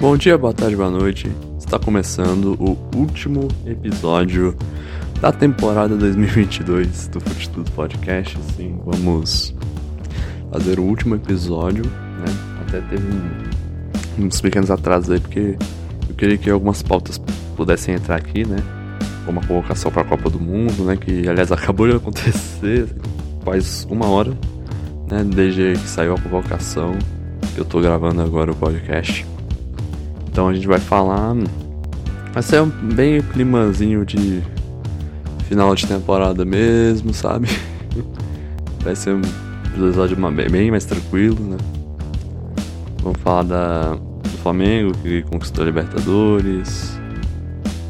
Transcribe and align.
Bom 0.00 0.16
dia, 0.16 0.38
boa 0.38 0.54
tarde, 0.54 0.74
boa 0.74 0.88
noite. 0.88 1.30
Está 1.58 1.78
começando 1.78 2.56
o 2.58 2.78
último 2.96 3.48
episódio 3.66 4.56
da 5.20 5.30
temporada 5.30 5.94
2022 5.94 7.08
do 7.08 7.20
Fute 7.20 7.50
Tudo 7.50 7.70
Podcast. 7.72 8.38
Sim, 8.56 8.80
vamos 8.82 9.54
fazer 10.50 10.80
o 10.80 10.84
último 10.84 11.16
episódio, 11.16 11.84
né? 11.84 12.24
Até 12.62 12.80
teve 12.80 13.06
um, 13.06 14.24
uns 14.24 14.40
pequenos 14.40 14.70
atrasos 14.70 15.10
aí, 15.10 15.20
porque 15.20 15.58
eu 16.08 16.14
queria 16.14 16.38
que 16.38 16.48
algumas 16.48 16.82
pautas 16.82 17.20
pudessem 17.54 17.94
entrar 17.94 18.16
aqui, 18.16 18.46
né? 18.46 18.56
Como 19.26 19.38
a 19.40 19.44
convocação 19.44 19.92
para 19.92 20.00
a 20.00 20.06
Copa 20.06 20.30
do 20.30 20.40
Mundo, 20.40 20.82
né? 20.82 20.96
Que 20.96 21.28
aliás 21.28 21.52
acabou 21.52 21.86
de 21.86 21.96
acontecer 21.96 22.88
faz 23.44 23.86
uma 23.90 24.06
hora, 24.06 24.30
né? 25.10 25.22
Desde 25.24 25.74
que 25.74 25.86
saiu 25.86 26.14
a 26.14 26.18
convocação, 26.18 26.98
eu 27.54 27.66
tô 27.66 27.82
gravando 27.82 28.22
agora 28.22 28.50
o 28.50 28.56
podcast. 28.56 29.26
Então 30.30 30.48
a 30.48 30.54
gente 30.54 30.66
vai 30.66 30.78
falar. 30.78 31.34
Vai 32.32 32.42
ser 32.42 32.62
um 32.62 32.68
bem 32.68 33.20
climazinho 33.20 34.06
de 34.06 34.42
final 35.48 35.74
de 35.74 35.84
temporada 35.86 36.44
mesmo, 36.44 37.12
sabe? 37.12 37.48
Vai 38.84 38.94
ser 38.94 39.14
um 39.14 39.20
episódio 39.74 40.16
bem 40.48 40.70
mais 40.70 40.84
tranquilo, 40.84 41.44
né? 41.44 41.56
Vamos 43.02 43.20
falar 43.20 43.42
da, 43.42 43.94
do 43.94 44.38
Flamengo 44.42 44.92
que 45.02 45.22
conquistou 45.22 45.62
a 45.62 45.66
Libertadores. 45.66 46.98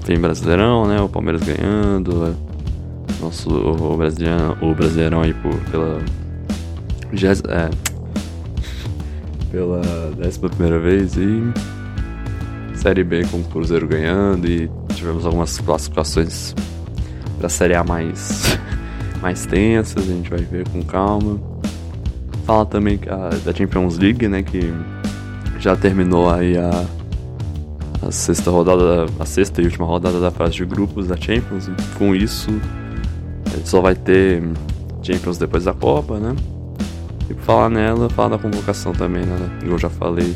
Tem 0.07 0.19
Brasileirão, 0.19 0.87
né? 0.87 1.01
O 1.01 1.09
Palmeiras 1.09 1.43
ganhando. 1.43 2.27
É, 2.27 3.23
nosso 3.23 3.51
o 3.51 3.97
Brasileirão, 3.97 4.57
o 4.63 4.75
Brasileirão 4.75 5.21
aí 5.23 5.35
por, 5.35 5.55
pela. 5.71 5.99
É, 7.13 7.71
pela 9.53 9.83
décima 10.17 10.49
primeira 10.49 10.79
vez 10.79 11.17
e 11.17 11.43
Série 12.81 13.05
B 13.05 13.27
com 13.27 13.37
o 13.37 13.45
Cruzeiro 13.45 13.87
ganhando 13.87 14.49
e 14.49 14.71
tivemos 14.95 15.27
algumas 15.27 15.59
classificações 15.59 16.55
para 17.37 17.47
a 17.47 17.51
Série 17.51 17.75
A 17.75 17.85
mais, 17.85 18.59
mais 19.21 19.45
tensas, 19.45 20.03
a 20.03 20.13
gente 20.13 20.31
vai 20.31 20.41
ver 20.41 20.67
com 20.71 20.83
calma. 20.83 21.39
Fala 22.47 22.65
também 22.65 22.99
da 23.45 23.53
Champions 23.53 23.99
League, 23.99 24.27
né, 24.27 24.43
que 24.43 24.73
já 25.59 25.77
terminou 25.77 26.31
aí 26.31 26.57
a, 26.57 26.87
a 28.01 28.11
sexta 28.11 28.51
rodada, 28.51 29.05
a 29.19 29.27
sexta 29.27 29.61
e 29.61 29.67
última 29.67 29.85
rodada 29.85 30.19
da 30.19 30.31
fase 30.31 30.55
de 30.55 30.65
grupos 30.65 31.07
da 31.07 31.19
Champions, 31.19 31.69
e 31.69 31.99
com 31.99 32.15
isso 32.15 32.49
a 33.45 33.57
gente 33.59 33.69
só 33.69 33.83
vai 33.83 33.95
ter 33.95 34.43
Champions 35.03 35.37
depois 35.37 35.65
da 35.65 35.75
Copa, 35.75 36.19
né? 36.19 36.35
E 37.29 37.35
falar 37.35 37.69
nela, 37.69 38.09
falar 38.09 38.31
da 38.31 38.39
convocação 38.39 38.93
também, 38.93 39.27
né? 39.27 39.51
Eu 39.67 39.79
já 39.79 39.91
falei 39.91 40.35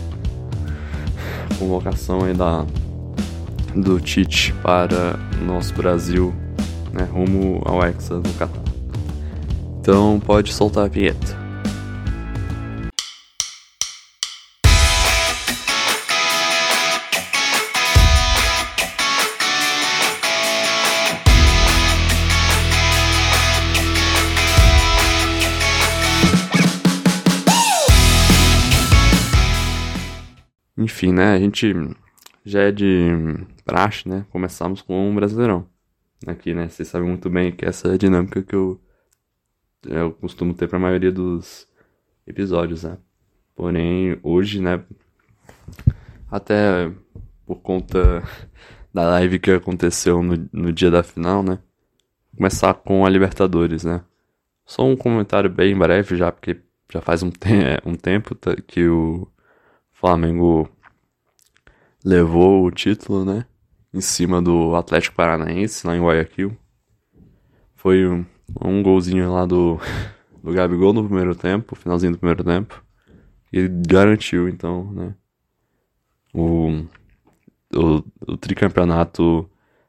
convocação 1.55 2.24
aí 2.24 2.34
da, 2.34 2.64
do 3.74 4.00
Tite 4.00 4.52
para 4.62 5.19
nosso 5.44 5.74
Brasil, 5.74 6.34
né, 6.92 7.08
rumo 7.10 7.62
ao 7.64 7.84
Hexa 7.84 8.14
no 8.16 8.33
Catar. 8.34 8.62
Então 9.80 10.20
pode 10.25 10.52
soltar 10.52 10.84
a 10.86 10.88
vinheta. 10.88 11.44
Né? 31.14 31.32
A 31.34 31.38
gente 31.38 31.72
já 32.44 32.62
é 32.62 32.72
de 32.72 33.08
praxe, 33.64 34.08
né? 34.08 34.26
Começamos 34.30 34.82
com 34.82 35.08
um 35.08 35.14
Brasileirão. 35.14 35.66
Aqui, 36.26 36.54
né? 36.54 36.68
Vocês 36.68 36.88
sabem 36.88 37.08
muito 37.08 37.30
bem 37.30 37.52
que 37.52 37.64
essa 37.64 37.88
é 37.88 37.94
a 37.94 37.96
dinâmica 37.96 38.42
que 38.42 38.54
eu, 38.54 38.80
eu 39.86 40.12
costumo 40.12 40.53
ter 40.54 40.69
para 40.69 40.78
a 40.78 40.80
maioria 40.80 41.12
dos 41.12 41.69
episódios, 42.26 42.84
né? 42.84 42.98
Porém, 43.54 44.19
hoje, 44.22 44.60
né? 44.60 44.82
Até 46.30 46.91
por 47.47 47.56
conta 47.56 48.22
da 48.92 49.08
live 49.10 49.38
que 49.38 49.50
aconteceu 49.50 50.22
no, 50.22 50.48
no 50.53 50.72
dia 50.72 50.91
da 50.91 51.03
final, 51.03 51.42
né? 51.42 51.58
Começar 52.36 52.74
com 52.74 53.06
a 53.06 53.08
Libertadores, 53.08 53.84
né? 53.84 54.03
Só 54.66 54.84
um 54.84 54.97
comentário 54.97 55.50
bem 55.50 55.76
breve 55.76 56.16
já, 56.16 56.32
porque 56.32 56.60
já 56.91 57.00
faz 57.00 57.22
um, 57.22 57.30
te 57.30 57.48
um 57.84 57.94
tempo 57.94 58.36
que 58.66 58.88
o 58.88 59.28
Flamengo 59.92 60.69
levou 62.04 62.65
o 62.66 62.70
título, 62.70 63.25
né? 63.25 63.47
Em 63.92 64.00
cima 64.00 64.42
do 64.42 64.75
Atlético 64.75 65.16
Paranaense, 65.16 65.87
lá 65.87 65.97
em 65.97 66.03
Guayaquil. 66.03 66.56
Foi 67.76 68.06
um, 68.06 68.25
um 68.62 68.82
golzinho 68.82 69.32
lá 69.32 69.47
do, 69.47 69.78
do 70.42 70.53
Gabigol 70.53 70.92
no 70.92 71.04
primeiro 71.04 71.34
tempo, 71.34 71.75
finalzinho 71.75 72.12
do 72.12 72.19
primeiro 72.19 72.44
tempo. 72.44 72.84
E 73.53 73.69
garantiu, 73.69 74.48
então, 74.48 74.92
né? 74.92 75.15
O, 76.34 76.84
o, 77.72 78.04
o 78.26 78.36
tricampeonato 78.36 79.48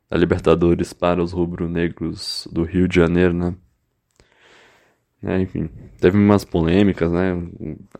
da 0.09 0.17
Libertadores 0.17 0.93
para 0.93 1.21
os 1.21 1.31
rubro-negros 1.31 2.47
do 2.51 2.63
Rio 2.63 2.87
de 2.87 2.95
Janeiro, 2.95 3.33
né? 3.33 3.55
É, 5.23 5.41
enfim, 5.41 5.67
teve 5.99 6.15
umas 6.15 6.45
polêmicas, 6.45 7.11
né? 7.11 7.31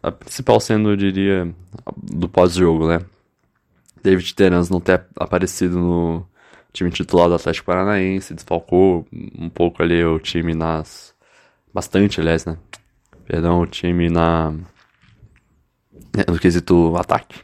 A 0.04 0.12
principal 0.12 0.60
sendo, 0.60 0.92
eu 0.92 0.96
diria, 0.96 1.52
do 1.98 2.30
pós-jogo, 2.30 2.88
né? 2.88 3.00
David 4.06 4.36
Terans 4.36 4.70
não 4.70 4.80
ter 4.80 5.04
aparecido 5.16 5.80
no 5.80 6.24
time 6.72 6.92
titular 6.92 7.28
do 7.28 7.34
Atlético 7.34 7.66
Paranaense, 7.66 8.36
desfalcou 8.36 9.08
um 9.12 9.50
pouco 9.50 9.82
ali 9.82 10.04
o 10.06 10.20
time 10.20 10.54
nas. 10.54 11.16
Bastante, 11.74 12.22
aliás, 12.22 12.46
né? 12.46 12.56
Perdão, 13.26 13.62
o 13.62 13.66
time 13.66 14.08
na. 14.08 14.54
É, 16.16 16.32
no 16.32 16.38
quesito 16.38 16.96
ataque, 16.98 17.42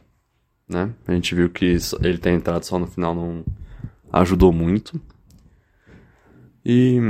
né? 0.68 0.94
A 1.06 1.12
gente 1.12 1.34
viu 1.34 1.50
que 1.50 1.76
ele 2.00 2.18
ter 2.18 2.30
entrado 2.30 2.62
só 2.62 2.78
no 2.78 2.86
final 2.86 3.12
não 3.12 3.44
ajudou 4.12 4.52
muito. 4.52 5.00
E 6.64 7.00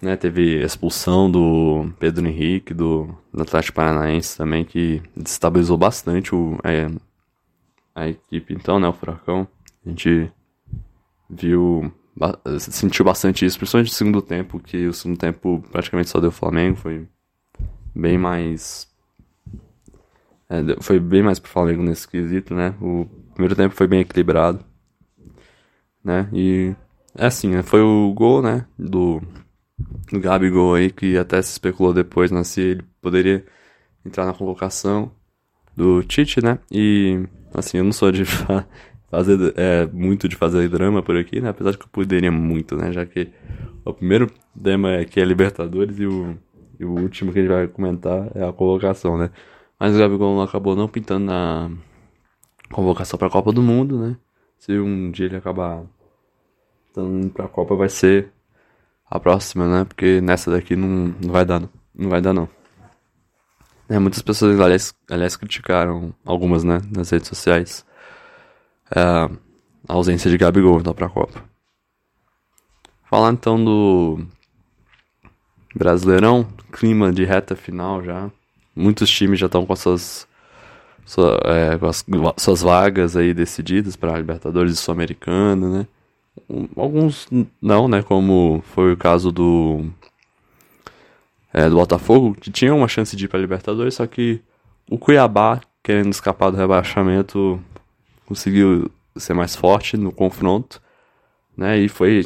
né, 0.00 0.16
teve 0.16 0.64
expulsão 0.64 1.30
do 1.30 1.92
Pedro 1.98 2.26
Henrique, 2.26 2.72
do, 2.72 3.14
do 3.30 3.42
Atlético 3.42 3.76
Paranaense 3.76 4.38
também, 4.38 4.64
que 4.64 5.02
destabilizou 5.14 5.76
bastante 5.76 6.34
o, 6.34 6.58
é, 6.64 6.88
a 7.96 8.06
equipe, 8.08 8.52
então, 8.52 8.78
né, 8.78 8.86
o 8.86 8.92
Furacão. 8.92 9.48
A 9.84 9.88
gente 9.88 10.30
viu, 11.30 11.90
sentiu 12.60 13.04
bastante 13.04 13.46
isso, 13.46 13.58
principalmente 13.58 13.88
no 13.88 13.94
segundo 13.94 14.22
tempo, 14.22 14.60
que 14.60 14.86
o 14.86 14.92
segundo 14.92 15.18
tempo 15.18 15.64
praticamente 15.72 16.10
só 16.10 16.20
deu 16.20 16.30
Flamengo, 16.30 16.76
foi 16.76 17.08
bem 17.94 18.18
mais. 18.18 18.86
É, 20.48 20.60
foi 20.80 21.00
bem 21.00 21.22
mais 21.22 21.38
pro 21.38 21.50
Flamengo 21.50 21.82
nesse 21.82 22.06
quesito, 22.06 22.54
né? 22.54 22.74
O 22.80 23.06
primeiro 23.32 23.56
tempo 23.56 23.74
foi 23.74 23.86
bem 23.86 24.00
equilibrado, 24.00 24.62
né? 26.04 26.28
E 26.32 26.74
é 27.16 27.26
assim, 27.26 27.48
né? 27.48 27.62
Foi 27.62 27.80
o 27.80 28.12
gol, 28.12 28.42
né? 28.42 28.66
Do 28.78 29.22
no 30.12 30.20
Gabigol 30.20 30.74
aí, 30.74 30.90
que 30.90 31.16
até 31.16 31.40
se 31.42 31.52
especulou 31.52 31.92
depois 31.92 32.30
né, 32.30 32.42
se 32.44 32.60
ele 32.60 32.84
poderia 33.00 33.44
entrar 34.04 34.24
na 34.24 34.32
convocação 34.32 35.10
do 35.76 36.02
Tite, 36.02 36.42
né? 36.42 36.58
E, 36.70 37.26
assim, 37.54 37.78
eu 37.78 37.84
não 37.84 37.92
sou 37.92 38.12
de 38.12 38.24
fazer 39.10 39.54
é, 39.56 39.86
muito 39.86 40.28
de 40.28 40.36
fazer 40.36 40.68
drama 40.68 41.02
por 41.02 41.16
aqui, 41.16 41.40
né? 41.40 41.50
Apesar 41.50 41.70
de 41.70 41.78
que 41.78 41.84
eu 41.84 41.88
poderia 41.90 42.30
muito, 42.30 42.76
né? 42.76 42.92
Já 42.92 43.06
que 43.06 43.28
o 43.84 43.92
primeiro 43.92 44.30
tema 44.62 44.96
aqui 44.96 45.20
é 45.20 45.24
Libertadores 45.24 45.98
e 45.98 46.06
o, 46.06 46.36
e 46.78 46.84
o 46.84 46.90
último 46.90 47.32
que 47.32 47.38
a 47.38 47.42
gente 47.42 47.50
vai 47.50 47.68
comentar 47.68 48.30
é 48.34 48.44
a 48.44 48.52
convocação, 48.52 49.16
né? 49.16 49.30
Mas 49.78 49.94
o 49.94 49.98
Gabigol 49.98 50.40
acabou 50.42 50.74
não 50.74 50.88
pintando 50.88 51.26
na 51.26 51.70
convocação 52.70 53.18
para 53.18 53.28
a 53.28 53.30
Copa 53.30 53.52
do 53.52 53.62
Mundo, 53.62 53.98
né? 53.98 54.16
Se 54.58 54.78
um 54.78 55.10
dia 55.10 55.26
ele 55.26 55.36
acabar 55.36 55.84
indo 56.96 57.30
para 57.30 57.44
a 57.44 57.48
Copa, 57.48 57.76
vai 57.76 57.88
ser 57.88 58.32
a 59.08 59.20
próxima, 59.20 59.66
né? 59.68 59.84
Porque 59.84 60.20
nessa 60.20 60.50
daqui 60.50 60.74
não, 60.74 61.14
não 61.22 61.30
vai 61.30 61.44
dar, 61.44 61.62
não 61.94 62.08
vai 62.08 62.20
dar 62.20 62.32
não. 62.32 62.48
É, 63.88 63.98
muitas 63.98 64.20
pessoas, 64.20 64.58
aliás, 64.58 64.94
aliás, 65.08 65.36
criticaram 65.36 66.12
algumas, 66.24 66.64
né, 66.64 66.80
nas 66.90 67.10
redes 67.10 67.28
sociais, 67.28 67.86
é, 68.94 69.00
a 69.00 69.92
ausência 69.92 70.30
de 70.30 70.36
Gabigol 70.36 70.80
então, 70.80 70.94
pra 70.94 71.08
Copa. 71.08 71.44
Falar 73.08 73.32
então 73.32 73.64
do 73.64 74.26
Brasileirão, 75.74 76.46
clima 76.72 77.12
de 77.12 77.24
reta 77.24 77.54
final 77.54 78.02
já. 78.02 78.30
Muitos 78.74 79.08
times 79.08 79.38
já 79.38 79.46
estão 79.46 79.64
com 79.64 79.76
suas, 79.76 80.26
sua, 81.04 81.40
é, 81.44 81.78
com 81.78 81.86
as, 81.86 82.04
suas 82.38 82.62
vagas 82.62 83.16
aí 83.16 83.32
decididas 83.32 83.94
para 83.94 84.18
Libertadores 84.18 84.72
e 84.72 84.76
Sul-Americana, 84.76 85.68
né? 85.68 85.86
Alguns 86.76 87.28
não, 87.62 87.88
né? 87.88 88.02
Como 88.02 88.62
foi 88.74 88.92
o 88.92 88.96
caso 88.96 89.32
do. 89.32 89.86
É, 91.56 91.70
do 91.70 91.76
Botafogo, 91.76 92.34
que 92.34 92.50
tinha 92.50 92.74
uma 92.74 92.86
chance 92.86 93.16
de 93.16 93.24
ir 93.24 93.28
pra 93.28 93.40
Libertadores, 93.40 93.94
só 93.94 94.06
que 94.06 94.42
o 94.90 94.98
Cuiabá, 94.98 95.58
querendo 95.82 96.10
escapar 96.10 96.50
do 96.50 96.56
rebaixamento, 96.58 97.58
conseguiu 98.26 98.90
ser 99.16 99.32
mais 99.32 99.56
forte 99.56 99.96
no 99.96 100.12
confronto, 100.12 100.82
né? 101.56 101.78
E 101.78 101.88
foi 101.88 102.22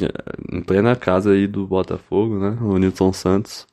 em 0.51 0.61
plena 0.61 0.97
casa 0.97 1.31
aí 1.31 1.47
do 1.47 1.65
Botafogo, 1.65 2.37
né? 2.39 2.57
O 2.59 2.77
Nilton 2.77 3.13
Santos, 3.13 3.65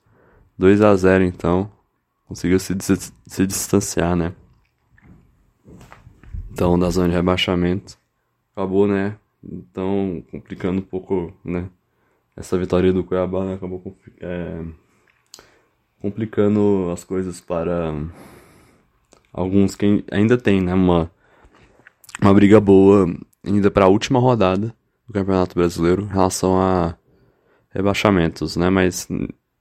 2 0.57 0.81
a 0.81 0.95
0 0.95 1.25
então, 1.25 1.69
conseguiu 2.29 2.61
se, 2.61 2.77
se 3.27 3.45
distanciar, 3.45 4.15
né? 4.15 4.33
Então, 6.53 6.79
da 6.79 6.89
zona 6.89 7.09
de 7.09 7.17
rebaixamento, 7.17 7.99
acabou, 8.53 8.87
né? 8.87 9.17
Então, 9.43 10.23
complicando 10.31 10.79
um 10.79 10.85
pouco, 10.85 11.33
né? 11.45 11.69
Essa 12.37 12.57
vitória 12.57 12.93
do 12.93 13.03
Cuiabá 13.03 13.45
né? 13.45 13.55
acabou 13.55 13.83
é, 14.21 14.65
complicando 16.01 16.91
as 16.93 17.05
coisas 17.05 17.41
para 17.41 17.95
alguns 19.33 19.75
que 19.75 20.05
ainda 20.11 20.37
tem, 20.39 20.61
né? 20.61 20.75
Uma, 20.75 21.11
uma 22.21 22.35
briga 22.35 22.61
boa 22.61 23.07
ainda 23.45 23.71
para 23.71 23.85
a 23.85 23.89
última 23.89 24.19
rodada 24.19 24.75
do 25.07 25.13
Campeonato 25.13 25.55
Brasileiro 25.55 26.03
em 26.03 26.09
relação 26.09 26.61
a 26.61 26.97
rebaixamentos, 27.71 28.57
né? 28.57 28.71
Mas 28.71 29.09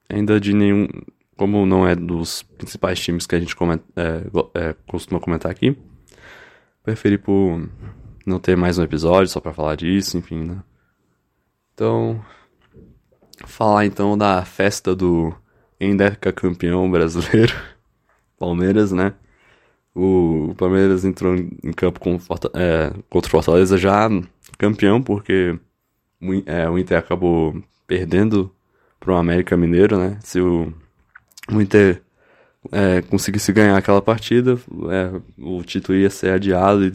ainda 0.09 0.39
de 0.39 0.53
nenhum. 0.53 0.87
Como 1.35 1.67
não 1.67 1.87
é 1.87 1.95
dos 1.95 2.41
principais 2.41 2.99
times 2.99 3.27
que 3.27 3.35
a 3.35 3.39
gente 3.39 3.55
comenta, 3.55 3.83
é, 3.95 4.23
é, 4.55 4.75
costuma 4.87 5.19
comentar 5.19 5.51
aqui, 5.51 5.77
preferi 6.81 7.15
por 7.15 7.69
não 8.25 8.39
ter 8.39 8.57
mais 8.57 8.79
um 8.79 8.83
episódio 8.83 9.27
só 9.27 9.39
para 9.39 9.53
falar 9.53 9.75
disso, 9.75 10.17
enfim, 10.17 10.43
né? 10.43 10.63
Então, 11.75 12.19
falar 13.45 13.85
então 13.85 14.17
da 14.17 14.43
festa 14.43 14.95
do 14.95 15.31
Endeca 15.79 16.31
campeão 16.31 16.89
brasileiro, 16.89 17.53
Palmeiras, 18.37 18.91
né? 18.91 19.13
O 19.93 20.53
Palmeiras 20.57 21.03
entrou 21.03 21.35
em 21.35 21.73
campo 21.73 21.99
com, 21.99 22.19
é, 22.53 22.93
contra 23.09 23.27
o 23.27 23.31
Fortaleza 23.31 23.77
já 23.77 24.07
campeão, 24.57 25.01
porque 25.01 25.57
é, 26.45 26.69
o 26.69 26.77
Inter 26.77 26.97
acabou 26.97 27.55
perdendo 27.87 28.51
para 28.99 29.13
o 29.13 29.17
América 29.17 29.57
Mineiro, 29.57 29.97
né? 29.97 30.19
Se 30.23 30.39
o, 30.39 30.73
o 31.51 31.61
Inter 31.61 32.01
é, 32.71 33.01
conseguisse 33.01 33.51
ganhar 33.51 33.77
aquela 33.77 34.01
partida, 34.01 34.59
é, 34.89 35.21
o 35.37 35.63
título 35.63 35.97
ia 35.97 36.09
ser 36.09 36.31
adiado, 36.31 36.91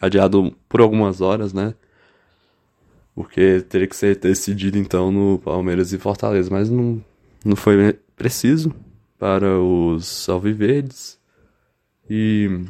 adiado 0.00 0.54
por 0.68 0.80
algumas 0.80 1.20
horas, 1.20 1.52
né? 1.52 1.74
Porque 3.14 3.62
teria 3.62 3.86
que 3.86 3.96
ser 3.96 4.16
decidido 4.16 4.76
então 4.76 5.10
no 5.10 5.38
Palmeiras 5.38 5.92
e 5.92 5.98
Fortaleza, 5.98 6.50
mas 6.50 6.68
não, 6.68 7.02
não 7.44 7.56
foi 7.56 7.98
preciso 8.16 8.74
para 9.18 9.60
os 9.60 10.28
alviverdes. 10.28 11.18
E 12.08 12.64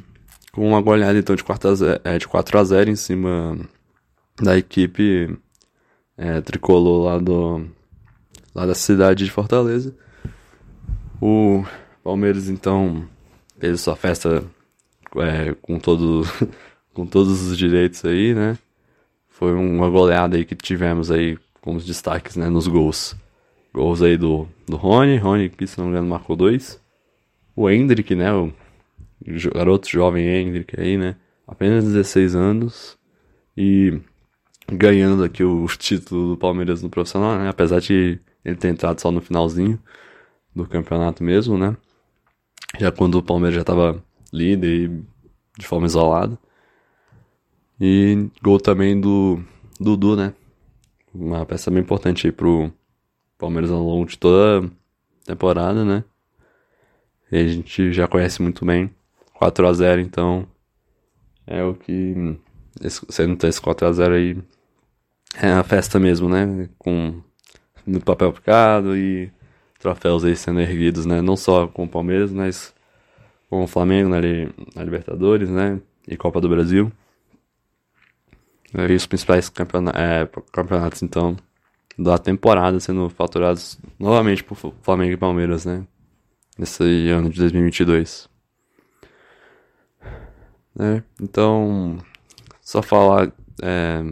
com 0.52 0.68
uma 0.68 0.80
goleada 0.80 1.18
então 1.18 1.36
de 1.36 1.44
4 1.44 1.68
a 1.68 1.74
0, 1.74 2.00
é, 2.04 2.18
de 2.18 2.26
4 2.26 2.58
a 2.58 2.64
0 2.64 2.90
em 2.90 2.96
cima 2.96 3.58
da 4.40 4.56
equipe 4.56 5.36
é, 6.16 6.40
tricolor 6.40 7.04
lá, 7.04 7.18
do, 7.18 7.66
lá 8.54 8.66
da 8.66 8.74
cidade 8.74 9.24
de 9.24 9.30
Fortaleza. 9.30 9.94
O 11.20 11.64
Palmeiras 12.02 12.48
então 12.48 13.06
fez 13.58 13.80
sua 13.80 13.96
festa 13.96 14.44
é, 15.16 15.54
com, 15.60 15.78
todo, 15.78 16.22
com 16.92 17.06
todos 17.06 17.42
os 17.42 17.56
direitos 17.56 18.04
aí, 18.04 18.34
né? 18.34 18.58
Foi 19.28 19.52
uma 19.52 19.90
goleada 19.90 20.36
aí 20.36 20.44
que 20.46 20.54
tivemos 20.54 21.10
aí 21.10 21.38
com 21.60 21.74
os 21.74 21.84
destaques 21.84 22.36
né, 22.36 22.48
nos 22.48 22.66
gols. 22.66 23.14
Gols 23.76 24.00
aí 24.00 24.16
do, 24.16 24.48
do 24.66 24.74
Rony, 24.74 25.18
Rony 25.18 25.50
que 25.50 25.66
se 25.66 25.76
não 25.76 25.84
me 25.84 25.90
engano 25.90 26.08
marcou 26.08 26.34
dois. 26.34 26.80
O 27.54 27.68
Hendrick, 27.68 28.14
né? 28.14 28.32
O 28.32 28.50
garoto 29.54 29.86
jovem 29.86 30.26
Hendrick 30.26 30.80
aí, 30.80 30.96
né? 30.96 31.14
Apenas 31.46 31.84
16 31.84 32.34
anos 32.34 32.96
e 33.54 34.00
ganhando 34.66 35.22
aqui 35.22 35.44
o 35.44 35.66
título 35.66 36.30
do 36.30 36.36
Palmeiras 36.38 36.82
no 36.82 36.88
profissional, 36.88 37.38
né? 37.38 37.50
Apesar 37.50 37.78
de 37.80 38.18
ele 38.42 38.56
ter 38.56 38.68
entrado 38.68 38.98
só 38.98 39.10
no 39.12 39.20
finalzinho 39.20 39.78
do 40.54 40.66
campeonato 40.66 41.22
mesmo, 41.22 41.58
né? 41.58 41.76
Já 42.78 42.90
quando 42.90 43.16
o 43.16 43.22
Palmeiras 43.22 43.56
já 43.56 43.60
estava 43.60 44.02
líder 44.32 44.84
e 44.84 45.04
de 45.58 45.66
forma 45.66 45.86
isolada. 45.86 46.38
E 47.78 48.30
gol 48.42 48.58
também 48.58 48.98
do 48.98 49.38
Dudu, 49.78 50.16
né? 50.16 50.32
Uma 51.14 51.44
peça 51.44 51.70
bem 51.70 51.82
importante 51.82 52.26
aí 52.26 52.32
pro 52.32 52.72
Palmeiras 53.38 53.70
ao 53.70 53.82
longo 53.82 54.06
de 54.06 54.18
toda 54.18 54.66
a 54.66 55.26
temporada, 55.26 55.84
né? 55.84 56.04
E 57.30 57.36
a 57.36 57.48
gente 57.48 57.92
já 57.92 58.06
conhece 58.06 58.40
muito 58.40 58.64
bem 58.64 58.90
4 59.34 59.66
a 59.66 59.72
0 59.72 60.00
então 60.00 60.46
é 61.46 61.62
o 61.62 61.74
que 61.74 62.38
sendo 63.08 63.44
esse 63.46 63.60
4 63.60 63.86
a 63.86 63.92
0 63.92 64.14
aí 64.14 64.38
é 65.36 65.50
a 65.52 65.62
festa 65.62 65.98
mesmo, 65.98 66.28
né? 66.28 66.68
Com 66.78 67.20
no 67.86 68.00
papel 68.00 68.32
picado 68.32 68.96
e 68.96 69.30
troféus 69.78 70.24
aí 70.24 70.36
sendo 70.36 70.60
erguidos, 70.60 71.06
né? 71.06 71.20
Não 71.20 71.36
só 71.36 71.66
com 71.66 71.84
o 71.84 71.88
Palmeiras, 71.88 72.32
mas 72.32 72.74
com 73.48 73.62
o 73.62 73.66
Flamengo 73.66 74.08
na, 74.08 74.18
na 74.74 74.82
Libertadores, 74.82 75.48
né? 75.48 75.80
E 76.08 76.16
Copa 76.16 76.40
do 76.40 76.48
Brasil. 76.48 76.90
E 78.74 78.94
os 78.94 79.06
principais 79.06 79.50
é, 79.94 80.28
campeonatos, 80.52 81.02
então, 81.02 81.36
da 81.98 82.18
temporada 82.18 82.78
sendo 82.80 83.08
faturados 83.08 83.78
novamente 83.98 84.44
por 84.44 84.56
Flamengo 84.82 85.12
e 85.12 85.16
Palmeiras, 85.16 85.64
né? 85.64 85.86
Nesse 86.58 87.08
ano 87.10 87.30
de 87.30 87.38
2022 87.38 88.28
né? 90.76 91.02
Então, 91.20 91.98
só 92.60 92.82
falar 92.82 93.32
é, 93.62 94.02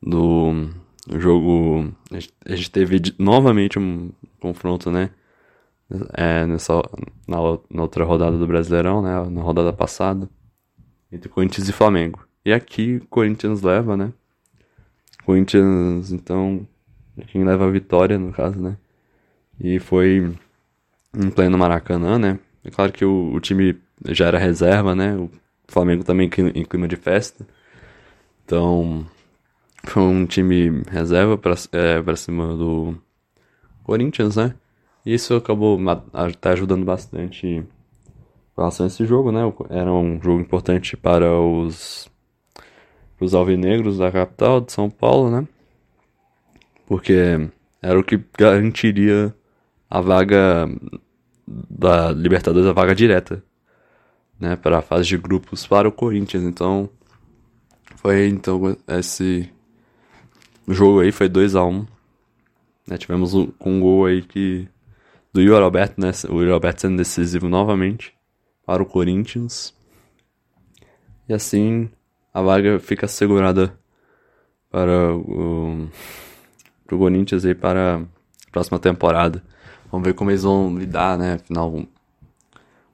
do 0.00 0.70
jogo. 1.18 1.92
A 2.46 2.54
gente 2.54 2.70
teve 2.70 3.00
novamente 3.18 3.78
um 3.78 4.12
confronto, 4.38 4.90
né? 4.90 5.10
É, 6.12 6.46
nessa, 6.46 6.74
na, 7.26 7.38
na 7.68 7.82
outra 7.82 8.04
rodada 8.04 8.38
do 8.38 8.46
Brasileirão, 8.46 9.02
né? 9.02 9.28
Na 9.28 9.42
rodada 9.42 9.72
passada, 9.72 10.30
entre 11.10 11.28
Corinthians 11.28 11.68
e 11.68 11.72
Flamengo. 11.72 12.24
E 12.44 12.52
aqui 12.52 13.00
Corinthians 13.10 13.62
leva, 13.62 13.96
né? 13.96 14.12
Corinthians, 15.24 16.12
então, 16.12 16.66
quem 17.28 17.44
leva 17.44 17.66
a 17.66 17.70
vitória, 17.70 18.18
no 18.18 18.32
caso, 18.32 18.58
né? 18.58 18.76
E 19.58 19.78
foi 19.78 20.32
em 21.14 21.30
pleno 21.30 21.58
Maracanã, 21.58 22.18
né? 22.18 22.38
É 22.64 22.70
claro 22.70 22.92
que 22.92 23.04
o, 23.04 23.32
o 23.34 23.40
time 23.40 23.76
já 24.08 24.26
era 24.26 24.38
reserva, 24.38 24.94
né? 24.94 25.14
O 25.16 25.30
Flamengo 25.68 26.04
também 26.04 26.30
em 26.54 26.64
clima 26.64 26.88
de 26.88 26.96
festa. 26.96 27.46
Então, 28.44 29.06
foi 29.84 30.02
um 30.02 30.26
time 30.26 30.82
reserva 30.90 31.38
para 31.38 31.54
é, 31.72 32.02
pra 32.02 32.16
cima 32.16 32.56
do 32.56 32.94
Corinthians, 33.84 34.36
né? 34.36 34.54
E 35.04 35.14
isso 35.14 35.34
acabou 35.34 35.78
tá 36.40 36.50
ajudando 36.50 36.84
bastante 36.84 37.46
em 37.46 37.66
relação 38.56 38.84
a 38.84 38.88
esse 38.88 39.06
jogo, 39.06 39.32
né? 39.32 39.40
Era 39.70 39.92
um 39.92 40.20
jogo 40.20 40.40
importante 40.40 40.96
para 40.96 41.32
os, 41.38 42.09
os 43.24 43.34
alvinegros 43.34 43.98
da 43.98 44.10
capital 44.10 44.60
de 44.60 44.72
São 44.72 44.88
Paulo, 44.90 45.30
né? 45.30 45.46
Porque 46.86 47.48
era 47.82 47.98
o 47.98 48.04
que 48.04 48.20
garantiria 48.36 49.34
a 49.88 50.00
vaga 50.00 50.68
da 51.46 52.12
Libertadores, 52.12 52.68
a 52.68 52.72
vaga 52.72 52.94
direta 52.94 53.42
né, 54.40 54.56
para 54.56 54.78
a 54.78 54.82
fase 54.82 55.06
de 55.06 55.18
grupos 55.18 55.66
para 55.66 55.86
o 55.86 55.92
Corinthians. 55.92 56.42
Então, 56.42 56.88
foi 57.96 58.26
então 58.28 58.76
esse 58.88 59.50
jogo 60.66 61.00
aí 61.00 61.12
foi 61.12 61.28
2 61.28 61.54
a 61.54 61.64
1 61.64 61.68
um, 61.68 61.86
né, 62.88 62.96
Tivemos 62.96 63.34
um, 63.34 63.52
um 63.60 63.78
gol 63.80 64.06
aí 64.06 64.22
que 64.22 64.66
do 65.32 65.40
Yuri 65.40 65.62
Alberto, 65.62 66.00
né, 66.00 66.10
o 66.28 66.40
Yuri 66.40 66.50
Alberto 66.50 66.80
sendo 66.80 66.96
decisivo 66.96 67.48
novamente 67.48 68.14
para 68.64 68.82
o 68.82 68.86
Corinthians. 68.86 69.74
E 71.28 71.34
assim 71.34 71.90
a 72.32 72.42
vaga 72.42 72.78
fica 72.78 73.06
segurada 73.08 73.78
para 74.70 75.14
o, 75.14 75.88
para 76.86 76.96
o 76.96 76.98
Corinthians 76.98 77.44
aí 77.44 77.54
para 77.54 77.96
a 77.96 78.50
próxima 78.52 78.78
temporada. 78.78 79.42
Vamos 79.90 80.06
ver 80.06 80.14
como 80.14 80.30
eles 80.30 80.44
vão 80.44 80.76
lidar, 80.78 81.18
né? 81.18 81.34
Afinal, 81.34 81.74
o 81.74 81.88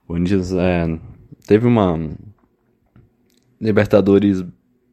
Corinthians 0.06 0.52
é, 0.52 0.98
teve 1.46 1.66
uma 1.66 1.98
Libertadores 3.60 4.44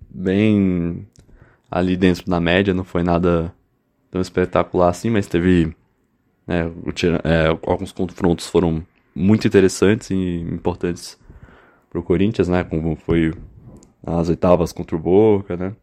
bem 0.09 1.05
ali 1.69 1.97
dentro 1.97 2.29
da 2.29 2.39
média, 2.39 2.73
não 2.73 2.83
foi 2.83 3.03
nada 3.03 3.53
tão 4.09 4.21
espetacular 4.21 4.89
assim, 4.89 5.09
mas 5.09 5.27
teve 5.27 5.75
né, 6.47 6.71
é, 7.23 7.47
alguns 7.65 7.91
confrontos 7.91 8.47
foram 8.47 8.85
muito 9.13 9.47
interessantes 9.47 10.11
e 10.11 10.15
importantes 10.15 11.19
para 11.89 11.99
o 11.99 12.03
Corinthians, 12.03 12.47
né, 12.47 12.63
como 12.63 12.95
foi 12.95 13.33
as 14.05 14.29
oitavas 14.29 14.71
contra 14.71 14.95
o 14.95 14.99
Boca, 14.99 15.57
né, 15.57 15.75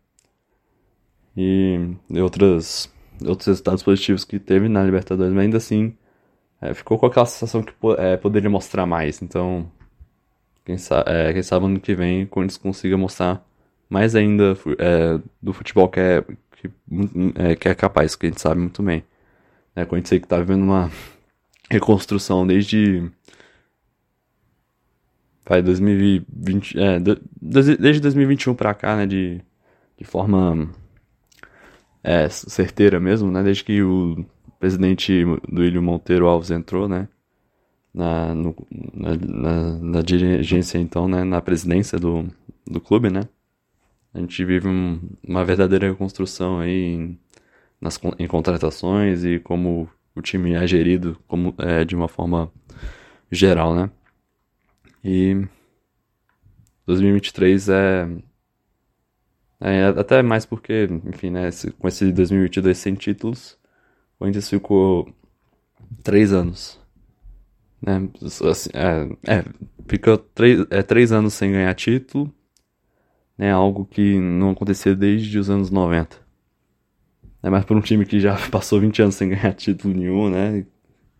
e 1.37 1.79
outras, 2.21 2.93
outros 3.27 3.47
resultados 3.47 3.83
positivos 3.83 4.25
que 4.25 4.39
teve 4.39 4.69
na 4.69 4.83
Libertadores, 4.85 5.33
mas 5.33 5.45
ainda 5.45 5.57
assim 5.57 5.97
é, 6.61 6.75
ficou 6.75 6.99
com 6.99 7.07
aquela 7.07 7.27
sensação 7.27 7.63
que 7.63 7.73
é, 7.99 8.17
poderia 8.17 8.51
mostrar 8.51 8.87
mais, 8.87 9.23
então 9.23 9.71
Quem, 10.65 10.77
sa 10.79 11.05
é, 11.07 11.33
quem 11.33 11.43
sabe 11.43 11.67
ano 11.67 11.81
que 11.81 11.95
vem 11.95 12.25
o 12.25 12.29
Corinthians 12.29 12.59
consiga 12.59 12.97
mostrar 12.97 13.45
mais 13.89 14.15
ainda 14.15 14.57
é, 14.79 15.21
do 15.43 15.53
futebol 15.53 15.89
que 15.89 15.99
é, 15.99 16.23
que, 16.23 16.71
é, 17.35 17.57
que 17.57 17.69
é 17.69 17.75
capaz, 17.75 18.15
que 18.15 18.27
a 18.27 18.29
gente 18.29 18.41
sabe 18.41 18.61
muito 18.61 18.83
bem. 18.83 19.03
É, 19.75 19.83
o 19.83 19.87
Corinthians 19.87 20.21
que 20.21 20.29
tá 20.29 20.39
vivendo 20.39 20.63
uma 20.63 20.91
reconstrução 21.71 22.47
desde. 22.47 23.11
Vai, 25.51 25.63
2020. 25.63 26.79
É, 26.79 27.01
desde 27.43 27.99
2021 28.01 28.55
pra 28.55 28.73
cá, 28.73 28.95
né? 28.95 29.05
De, 29.05 29.41
de 29.99 30.05
forma 30.05 30.71
é, 32.05 32.29
certeira 32.29 33.01
mesmo, 33.01 33.33
né? 33.33 33.43
Desde 33.43 33.65
que 33.65 33.83
o 33.83 34.25
presidente 34.61 35.25
do 35.49 35.65
Ilho 35.65 35.83
Monteiro 35.83 36.29
Alves 36.29 36.53
entrou, 36.53 36.89
né? 36.89 37.09
Na, 37.93 38.33
no, 38.33 38.55
na, 38.95 39.17
na, 39.17 39.79
na, 39.81 40.03
dirigência, 40.03 40.79
então, 40.79 41.09
né? 41.09 41.25
Na 41.25 41.41
presidência 41.41 41.99
do, 41.99 42.29
do 42.65 42.81
clube, 42.81 43.11
né? 43.11 43.23
A 44.15 44.21
gente 44.21 44.45
vive 44.45 44.69
um, 44.69 45.01
uma 45.27 45.45
verdadeira 45.45 45.89
reconstrução 45.91 46.61
aí 46.61 46.95
em, 46.95 47.19
nas, 47.81 47.99
em 48.21 48.29
contratações 48.29 49.25
e 49.25 49.41
como 49.41 49.91
o 50.15 50.23
time 50.23 50.53
é 50.53 50.65
gerido 50.65 51.19
como, 51.27 51.53
é, 51.59 51.85
de 51.85 51.97
uma 51.97 52.07
forma 52.07 52.53
geral, 53.33 53.75
né? 53.75 53.91
E 55.03 55.47
2023 56.87 57.69
é, 57.69 58.09
é 59.61 59.85
até 59.87 60.23
mais 60.23 60.45
porque, 60.45 60.89
enfim, 61.07 61.31
né, 61.31 61.49
com 61.79 61.89
esse 61.89 62.13
2022 62.13 62.77
sem 62.77 62.95
títulos, 62.95 63.53
o 64.17 64.19
Corinthians 64.19 64.49
ficou 64.49 65.13
três 66.03 66.33
anos, 66.33 66.79
né? 67.81 68.09
Assim, 68.49 68.71
é, 68.75 69.39
é, 69.39 69.45
ficou 69.89 70.19
três, 70.19 70.67
é, 70.71 70.83
três 70.83 71.13
anos 71.13 71.35
sem 71.35 71.53
ganhar 71.53 71.75
título, 71.75 72.33
né? 73.39 73.51
Algo 73.51 73.87
que 73.87 74.19
não 74.19 74.51
acontecia 74.51 74.95
desde 74.95 75.39
os 75.39 75.49
anos 75.49 75.71
90. 75.71 76.19
É 77.43 77.49
mais 77.49 77.65
por 77.65 77.77
um 77.77 77.81
time 77.81 78.05
que 78.05 78.21
já 78.21 78.37
passou 78.51 78.81
20 78.81 79.03
anos 79.03 79.15
sem 79.15 79.31
ganhar 79.31 79.55
título 79.55 79.95
nenhum, 79.95 80.29
né? 80.29 80.67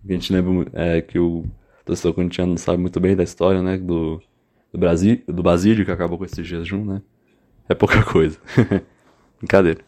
A 0.05 0.13
gente 0.13 0.33
lembra 0.33 0.71
é, 0.73 1.01
que 1.01 1.19
o 1.19 1.45
torcedor 1.91 2.15
corintiano 2.15 2.51
não 2.53 2.57
sabe 2.57 2.81
muito 2.81 3.01
bem 3.01 3.17
da 3.17 3.25
história, 3.25 3.61
né? 3.63 3.77
Do, 3.77 4.23
do, 4.73 4.79
Brasil, 4.79 5.23
do 5.27 5.43
Basílio, 5.43 5.85
que 5.85 5.91
acabou 5.91 6.17
com 6.17 6.25
esse 6.25 6.45
jejum, 6.45 6.85
né? 6.85 7.03
É 7.69 7.75
pouca 7.75 8.03
coisa. 8.07 8.39
Brincadeira. 9.39 9.81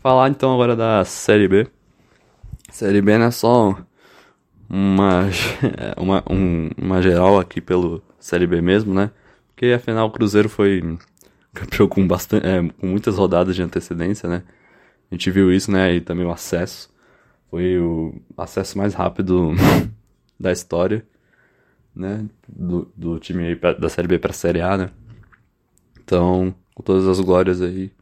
Falar 0.00 0.30
então 0.30 0.54
agora 0.54 0.74
da 0.74 1.04
Série 1.04 1.46
B. 1.46 1.66
Série 2.70 3.02
B 3.02 3.18
não 3.18 3.26
é 3.26 3.30
só 3.30 3.76
uma, 4.68 5.28
uma, 5.98 6.24
um, 6.30 6.70
uma 6.78 7.02
geral 7.02 7.38
aqui 7.38 7.60
pelo 7.60 8.02
Série 8.18 8.46
B 8.46 8.62
mesmo, 8.62 8.94
né? 8.94 9.10
Porque 9.48 9.66
afinal 9.66 10.08
o 10.08 10.10
Cruzeiro 10.10 10.48
foi 10.48 10.98
campeão 11.52 11.88
com, 11.88 12.06
bastante, 12.06 12.46
é, 12.46 12.62
com 12.80 12.86
muitas 12.86 13.18
rodadas 13.18 13.54
de 13.54 13.62
antecedência, 13.62 14.28
né? 14.28 14.42
A 15.10 15.14
gente 15.14 15.30
viu 15.30 15.52
isso, 15.52 15.70
né? 15.70 15.94
E 15.94 16.00
também 16.00 16.24
o 16.24 16.30
acesso. 16.30 16.90
Foi 17.50 17.78
o 17.78 18.14
acesso 18.36 18.76
mais 18.78 18.94
rápido 18.94 19.54
da 20.38 20.52
história, 20.52 21.06
né? 21.94 22.28
Do, 22.48 22.90
do 22.96 23.18
time 23.18 23.56
pra, 23.56 23.72
da 23.72 23.88
Série 23.88 24.08
B 24.08 24.18
pra 24.18 24.32
Série 24.32 24.60
A, 24.60 24.76
né? 24.76 24.90
Então, 25.98 26.54
com 26.74 26.82
todas 26.82 27.06
as 27.08 27.20
glórias 27.20 27.62
aí. 27.62 27.92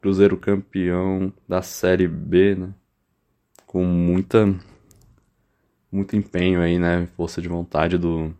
Cruzeiro 0.00 0.36
campeão 0.36 1.32
da 1.48 1.62
Série 1.62 2.08
B, 2.08 2.54
né? 2.54 2.74
Com 3.66 3.84
muita. 3.84 4.54
Muito 5.90 6.16
empenho 6.16 6.60
aí, 6.60 6.78
né? 6.78 7.06
Força 7.16 7.40
de 7.40 7.48
vontade 7.48 7.98
do. 7.98 8.34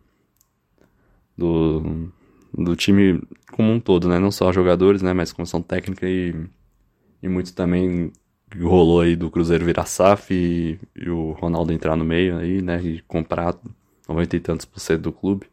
Do. 1.37 2.11
Do 2.57 2.75
time 2.75 3.21
como 3.51 3.71
um 3.71 3.79
todo, 3.79 4.07
né? 4.07 4.17
Não 4.17 4.31
só 4.31 4.51
jogadores, 4.51 5.01
né? 5.01 5.13
Mas 5.13 5.33
comissão 5.33 5.61
técnica 5.61 6.07
e 6.07 6.33
e 7.25 7.27
muito 7.27 7.53
também 7.55 8.11
rolou 8.53 9.01
aí 9.01 9.15
do 9.15 9.29
Cruzeiro 9.29 9.65
virar 9.65 9.85
SAF 9.85 10.33
e, 10.33 10.79
e, 10.95 11.09
o 11.09 11.31
Ronaldo 11.31 11.73
entrar 11.73 11.95
no 11.95 12.05
meio 12.05 12.37
aí, 12.37 12.61
né? 12.61 12.81
E 12.81 13.01
comprar 13.01 13.55
90 14.07 14.35
e 14.35 14.39
tantos 14.39 14.65
por 14.65 14.79
cento 14.79 15.01
do 15.01 15.11
clube. 15.11 15.47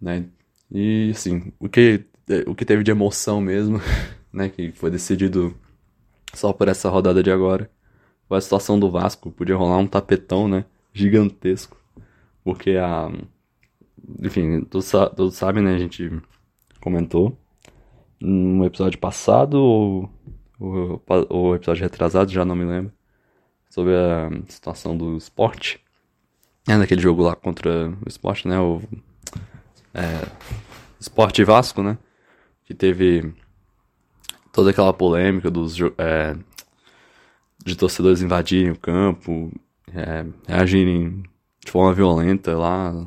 Né? 0.00 0.26
E 0.70 1.10
assim, 1.14 1.52
o 1.58 1.68
que, 1.68 2.04
o 2.46 2.54
que 2.54 2.64
teve 2.64 2.82
de 2.82 2.90
emoção 2.90 3.40
mesmo, 3.40 3.80
né? 4.32 4.48
Que 4.48 4.72
foi 4.72 4.90
decidido 4.90 5.54
só 6.34 6.52
por 6.52 6.68
essa 6.68 6.88
rodada 6.88 7.22
de 7.22 7.30
agora. 7.30 7.70
Foi 8.28 8.38
a 8.38 8.40
situação 8.40 8.78
do 8.78 8.90
Vasco. 8.90 9.30
Podia 9.30 9.56
rolar 9.56 9.78
um 9.78 9.86
tapetão, 9.86 10.48
né? 10.48 10.64
Gigantesco. 10.92 11.76
Porque 12.42 12.72
a. 12.72 13.10
Enfim, 14.20 14.62
todos, 14.62 14.92
sabem, 15.34 15.62
né? 15.62 15.74
A 15.74 15.78
gente 15.78 16.10
comentou 16.80 17.38
no 18.20 18.64
episódio 18.64 18.98
passado 18.98 19.54
ou 19.54 20.10
o 21.30 21.54
episódio 21.54 21.82
retrasado, 21.82 22.30
já 22.30 22.44
não 22.44 22.56
me 22.56 22.64
lembro, 22.64 22.92
sobre 23.68 23.94
a 23.94 24.30
situação 24.48 24.96
do 24.96 25.16
esporte. 25.16 25.80
É 26.68 26.76
naquele 26.76 27.00
jogo 27.00 27.22
lá 27.22 27.34
contra 27.34 27.90
o 27.90 28.08
esporte, 28.08 28.48
né? 28.48 28.58
O 28.58 28.80
é, 29.92 30.26
Esporte 30.98 31.44
Vasco, 31.44 31.82
né? 31.82 31.98
Que 32.64 32.72
teve 32.72 33.34
toda 34.52 34.70
aquela 34.70 34.92
polêmica 34.92 35.50
dos 35.50 35.76
é, 35.98 36.36
de 37.64 37.76
torcedores 37.76 38.22
invadirem 38.22 38.70
o 38.70 38.78
campo, 38.78 39.52
é, 39.92 40.24
reagirem 40.46 41.22
de 41.64 41.70
forma 41.70 41.92
violenta 41.92 42.56
lá, 42.56 43.06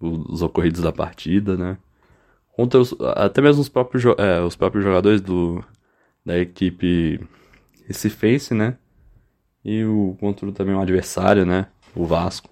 os 0.00 0.42
ocorridos 0.42 0.80
da 0.80 0.92
partida, 0.92 1.56
né? 1.56 1.78
Contra 2.52 2.80
os, 2.80 2.94
até 3.14 3.40
mesmo 3.40 3.62
os 3.62 3.68
próprios, 3.68 4.04
é, 4.18 4.40
os 4.40 4.56
próprios 4.56 4.84
jogadores 4.84 5.20
do, 5.20 5.64
da 6.24 6.38
equipe 6.38 7.20
recifense, 7.86 8.54
né? 8.54 8.76
E 9.64 9.84
o 9.84 10.16
contra 10.20 10.50
também 10.52 10.74
o 10.74 10.80
adversário, 10.80 11.44
né? 11.44 11.66
O 11.94 12.04
Vasco. 12.04 12.48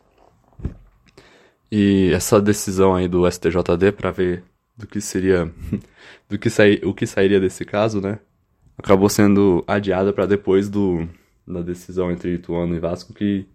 E 1.70 2.10
essa 2.12 2.40
decisão 2.40 2.94
aí 2.94 3.08
do 3.08 3.30
STJD 3.30 3.92
para 3.92 4.10
ver 4.10 4.44
do 4.76 4.86
que 4.86 5.00
seria 5.00 5.52
do 6.28 6.38
que 6.38 6.48
sai, 6.48 6.80
o 6.84 6.94
que 6.94 7.06
sairia 7.06 7.40
desse 7.40 7.64
caso, 7.64 8.00
né? 8.00 8.18
Acabou 8.76 9.08
sendo 9.08 9.64
adiada 9.66 10.12
para 10.12 10.26
depois 10.26 10.68
do 10.68 11.08
da 11.46 11.62
decisão 11.62 12.10
entre 12.12 12.34
Ituano 12.34 12.74
e 12.74 12.80
Vasco 12.80 13.12
que 13.12 13.46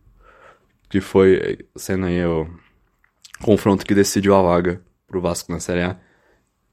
que 0.90 1.02
foi 1.02 1.60
sendo 1.76 2.06
aí 2.06 2.24
o 2.26 2.48
confronto 3.42 3.86
que 3.86 3.96
decidiu 3.96 4.36
a 4.36 4.42
vaga 4.42 4.82
pro 5.08 5.22
Vasco 5.22 5.52
na 5.52 5.60
Série 5.60 5.82
A. 5.82 6.00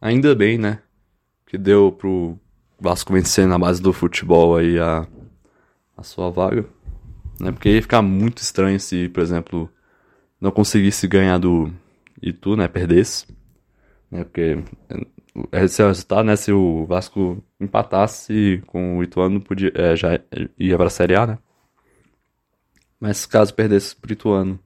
Ainda 0.00 0.34
bem, 0.34 0.58
né? 0.58 0.80
Que 1.46 1.56
deu 1.58 1.92
pro 1.92 2.38
Vasco 2.80 3.12
vencer 3.12 3.46
na 3.46 3.58
base 3.58 3.80
do 3.82 3.92
futebol 3.92 4.56
aí 4.56 4.78
a, 4.78 5.06
a 5.96 6.02
sua 6.02 6.30
vaga. 6.30 6.64
Né? 7.38 7.52
Porque 7.52 7.70
ia 7.70 7.82
ficar 7.82 8.02
muito 8.02 8.38
estranho 8.38 8.80
se, 8.80 9.08
por 9.08 9.22
exemplo, 9.22 9.70
não 10.40 10.50
conseguisse 10.50 11.06
ganhar 11.06 11.38
do 11.38 11.72
Itu, 12.22 12.56
né? 12.56 12.68
Perdesse. 12.68 13.26
Né? 14.10 14.24
Porque 14.24 14.58
esse 15.52 15.82
é 15.82 15.84
o 15.84 15.88
resultado, 15.88 16.24
né? 16.24 16.36
Se 16.36 16.52
o 16.52 16.86
Vasco 16.86 17.42
empatasse 17.60 18.62
com 18.66 18.98
o 18.98 19.02
Ituano, 19.02 19.40
podia, 19.40 19.72
é, 19.74 19.94
já 19.94 20.20
ia 20.58 20.76
pra 20.76 20.90
Série 20.90 21.16
A, 21.16 21.26
né? 21.26 21.38
Mas 22.98 23.24
caso 23.26 23.54
perdesse 23.54 23.96
pro 23.96 24.12
Ituano 24.12 24.58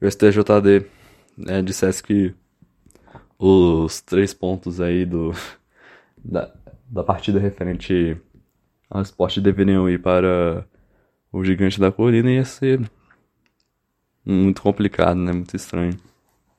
e 0.00 0.06
o 0.06 0.10
STJD 0.10 0.86
né, 1.36 1.62
dissesse 1.62 2.02
que 2.02 2.34
os 3.38 4.00
três 4.00 4.34
pontos 4.34 4.80
aí 4.80 5.04
do 5.06 5.32
da, 6.22 6.52
da 6.88 7.02
partida 7.02 7.38
referente 7.38 8.16
ao 8.88 9.02
esporte 9.02 9.40
deveriam 9.40 9.88
ir 9.88 10.00
para 10.00 10.66
o 11.32 11.44
gigante 11.44 11.80
da 11.80 11.90
colina 11.90 12.30
ia 12.30 12.44
ser 12.44 12.80
muito 14.24 14.62
complicado, 14.62 15.18
né? 15.18 15.32
Muito 15.32 15.54
estranho. 15.54 15.98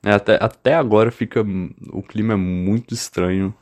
É, 0.02 0.12
até, 0.12 0.38
até 0.40 0.74
agora 0.74 1.10
fica. 1.10 1.44
O 1.90 2.02
clima 2.02 2.34
é 2.34 2.36
muito 2.36 2.94
estranho 2.94 3.54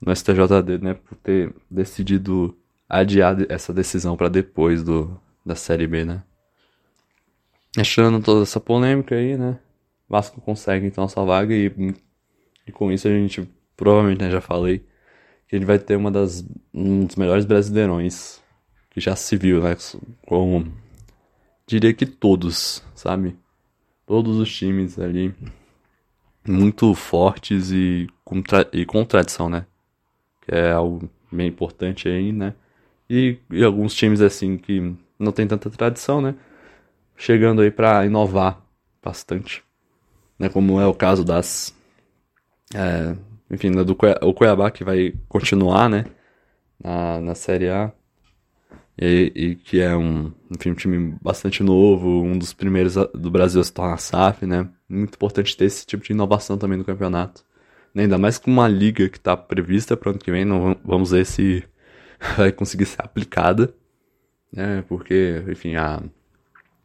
no 0.00 0.14
STJD, 0.14 0.78
né? 0.80 0.94
Por 0.94 1.16
ter 1.18 1.54
decidido 1.70 2.56
adiar 2.88 3.36
essa 3.48 3.72
decisão 3.72 4.16
para 4.16 4.28
depois 4.28 4.82
do, 4.82 5.20
da 5.44 5.54
Série 5.54 5.86
B, 5.86 6.04
né? 6.04 6.22
Achando 7.76 8.20
toda 8.22 8.42
essa 8.42 8.60
polêmica 8.60 9.14
aí, 9.14 9.36
né? 9.36 9.58
Vasco 10.08 10.40
consegue 10.40 10.86
então 10.86 11.04
essa 11.04 11.22
vaga 11.24 11.54
e, 11.54 11.66
e 12.66 12.72
com 12.72 12.92
isso 12.92 13.08
a 13.08 13.10
gente 13.10 13.48
provavelmente 13.76 14.22
né, 14.22 14.30
já 14.30 14.40
falei 14.40 14.86
que 15.48 15.56
ele 15.56 15.64
vai 15.64 15.78
ter 15.78 15.96
uma 15.96 16.10
das, 16.10 16.44
um 16.74 17.04
dos 17.04 17.16
melhores 17.16 17.44
brasileirões 17.44 18.42
que 18.90 19.00
já 19.00 19.14
se 19.16 19.36
viu, 19.36 19.62
né? 19.62 19.76
Com, 20.26 20.64
diria 21.66 21.92
que 21.94 22.06
todos, 22.06 22.82
sabe? 22.94 23.36
Todos 24.06 24.38
os 24.38 24.54
times 24.54 24.98
ali 24.98 25.34
muito 26.46 26.94
fortes 26.94 27.70
e 27.72 28.08
com, 28.24 28.42
e 28.72 28.86
com 28.86 29.04
tradição, 29.04 29.48
né? 29.48 29.66
Que 30.42 30.54
é 30.54 30.72
algo 30.72 31.08
bem 31.30 31.48
importante 31.48 32.08
aí, 32.08 32.32
né? 32.32 32.54
E, 33.08 33.38
e 33.50 33.64
alguns 33.64 33.94
times 33.94 34.20
assim 34.20 34.56
que 34.58 34.94
não 35.18 35.32
tem 35.32 35.46
tanta 35.46 35.70
tradição, 35.70 36.20
né? 36.20 36.34
Chegando 37.16 37.62
aí 37.62 37.70
para 37.70 38.04
inovar 38.06 38.60
bastante. 39.02 39.64
né, 40.38 40.48
como 40.48 40.80
é 40.80 40.86
o 40.86 40.94
caso 40.94 41.24
das. 41.24 41.74
É, 42.74 43.16
enfim, 43.50 43.70
do 43.70 43.94
Cuiabá, 43.94 44.26
o 44.26 44.34
Cuiabá 44.34 44.70
que 44.70 44.84
vai 44.84 45.14
continuar, 45.28 45.88
né, 45.88 46.04
na, 46.82 47.20
na 47.20 47.34
Série 47.34 47.68
A. 47.68 47.92
E, 48.98 49.32
e, 49.34 49.54
que 49.56 49.80
é 49.80 49.94
um, 49.94 50.32
enfim, 50.50 50.70
um 50.70 50.74
time 50.74 51.14
bastante 51.20 51.62
novo, 51.62 52.22
um 52.22 52.38
dos 52.38 52.54
primeiros 52.54 52.94
do 52.94 53.30
Brasil 53.30 53.60
a 53.60 53.64
se 53.64 53.72
tornar 53.72 53.98
SAF, 53.98 54.46
né? 54.46 54.66
Muito 54.88 55.16
importante 55.16 55.54
ter 55.54 55.66
esse 55.66 55.84
tipo 55.84 56.02
de 56.02 56.12
inovação 56.12 56.56
também 56.56 56.78
no 56.78 56.84
campeonato. 56.84 57.44
Ainda 57.94 58.16
mais 58.18 58.38
com 58.38 58.50
uma 58.50 58.68
liga 58.68 59.08
que 59.08 59.18
está 59.18 59.36
prevista 59.36 59.96
para 59.96 60.08
o 60.08 60.10
ano 60.12 60.18
que 60.18 60.30
vem, 60.30 60.44
não, 60.46 60.76
vamos 60.84 61.10
ver 61.10 61.26
se 61.26 61.62
vai 62.38 62.52
conseguir 62.52 62.86
ser 62.86 63.02
aplicada, 63.02 63.74
né? 64.52 64.82
Porque, 64.88 65.42
enfim, 65.48 65.76
a, 65.76 66.02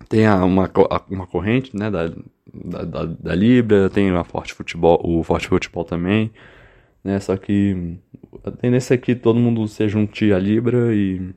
tem 0.10 0.25
a, 0.25 0.43
uma, 0.43 0.70
uma 1.10 1.27
corrente, 1.27 1.75
né, 1.75 1.89
da, 1.89 2.08
da, 2.53 2.84
da, 2.84 3.05
da 3.05 3.36
Libra, 3.36 3.89
tem 3.89 4.10
a 4.12 4.24
Forte 4.24 4.53
Futebol, 4.53 5.00
o 5.03 5.24
Forte 5.24 5.48
Futebol 5.48 5.84
também, 5.84 6.31
né? 7.03 7.20
Só 7.20 7.36
que 7.38 7.98
a 8.43 8.51
tendência 8.51 8.93
é 8.93 8.98
que 8.98 9.15
todo 9.15 9.39
mundo 9.39 9.67
se 9.67 9.88
junte 9.88 10.31
à 10.34 10.39
Libra 10.39 10.93
e, 10.96 11.15
e 11.17 11.34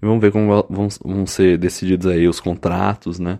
vamos 0.00 0.20
ver 0.20 0.32
como 0.32 0.46
vão, 0.68 0.88
vão 1.04 1.26
ser 1.26 1.58
decididos 1.58 2.06
aí 2.06 2.28
os 2.28 2.40
contratos, 2.40 3.18
né? 3.18 3.38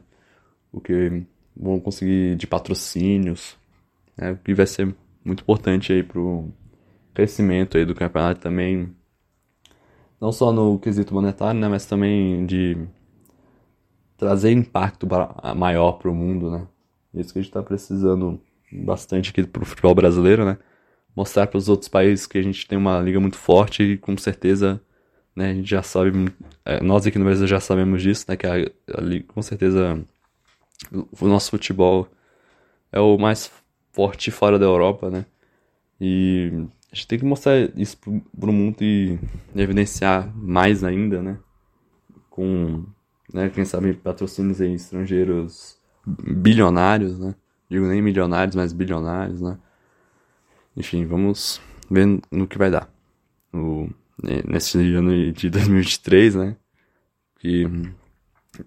O 0.73 0.81
que 0.81 1.23
vão 1.57 1.81
conseguir 1.81 2.37
de 2.37 2.47
patrocínios, 2.47 3.57
né? 4.17 4.33
O 4.33 4.37
que 4.39 4.55
vai 4.55 4.67
ser 4.67 4.95
muito 5.25 5.43
importante 5.43 5.93
aí 5.93 6.03
pro 6.03 6.49
crescimento 7.15 7.77
aí 7.77 7.85
do 7.85 7.95
campeonato 7.95 8.41
também, 8.41 8.95
não 10.21 10.33
só 10.33 10.53
no 10.53 10.79
quesito 10.79 11.15
monetário, 11.15 11.61
né? 11.61 11.69
Mas 11.69 11.87
também 11.87 12.47
de 12.47 12.77
trazer 14.21 14.53
impacto 14.53 15.09
maior 15.57 15.93
para 15.93 16.11
o 16.11 16.15
mundo, 16.15 16.51
né? 16.51 16.67
Isso 17.15 17.33
que 17.33 17.39
a 17.39 17.43
gente 17.43 17.51
está 17.51 17.63
precisando 17.63 18.39
bastante 18.71 19.31
aqui 19.31 19.43
para 19.45 19.63
o 19.63 19.67
futebol 19.67 19.95
brasileiro, 19.95 20.45
né? 20.45 20.59
Mostrar 21.17 21.47
para 21.47 21.57
os 21.57 21.71
outros 21.71 21.89
países 21.89 22.27
que 22.27 22.37
a 22.37 22.43
gente 22.43 22.69
tem 22.69 22.77
uma 22.77 23.01
liga 23.01 23.19
muito 23.19 23.39
forte 23.39 23.83
e 23.83 23.97
com 23.97 24.17
certeza, 24.19 24.79
né? 25.35 25.51
A 25.51 25.55
gente 25.55 25.71
já 25.71 25.83
sabe, 25.83 26.31
é, 26.67 26.83
nós 26.83 27.07
aqui 27.07 27.19
no 27.19 27.25
Brasil 27.25 27.47
já 27.47 27.59
sabemos 27.61 28.03
disso, 28.03 28.27
né? 28.29 28.37
Que 28.37 28.47
a, 28.47 28.57
a, 28.57 29.33
com 29.33 29.41
certeza 29.41 29.99
o 30.93 31.27
nosso 31.27 31.51
futebol 31.51 32.07
é 32.93 33.01
o 33.01 33.17
mais 33.17 33.51
forte 33.91 34.31
fora 34.31 34.59
da 34.59 34.67
Europa, 34.67 35.11
né? 35.11 35.25
E 35.99 36.53
a 36.93 36.95
gente 36.95 37.09
tem 37.09 37.19
que 37.19 37.25
mostrar 37.25 37.57
isso 37.75 37.97
para 37.99 38.51
o 38.51 38.53
mundo 38.53 38.77
e 38.83 39.19
evidenciar 39.57 40.31
mais 40.37 40.85
ainda, 40.85 41.23
né? 41.23 41.39
Com 42.29 42.85
né? 43.33 43.51
Quem 43.51 43.65
sabe 43.65 43.95
patrocínios 43.95 44.61
aí 44.61 44.75
estrangeiros 44.75 45.79
bilionários, 46.07 47.19
né? 47.19 47.35
Digo 47.69 47.87
nem 47.87 48.03
milionários, 48.03 48.57
mas 48.57 48.73
bilionários, 48.73 49.41
né? 49.41 49.59
Enfim, 50.77 51.05
vamos 51.07 51.61
ver 51.91 52.21
no 52.31 52.47
que 52.47 52.59
vai 52.59 52.71
dar. 52.71 52.89
O, 53.53 53.89
nesse 54.47 54.79
ano 54.95 55.33
de 55.33 55.49
2023, 55.51 56.35
né? 56.35 56.57
Que, 57.39 57.67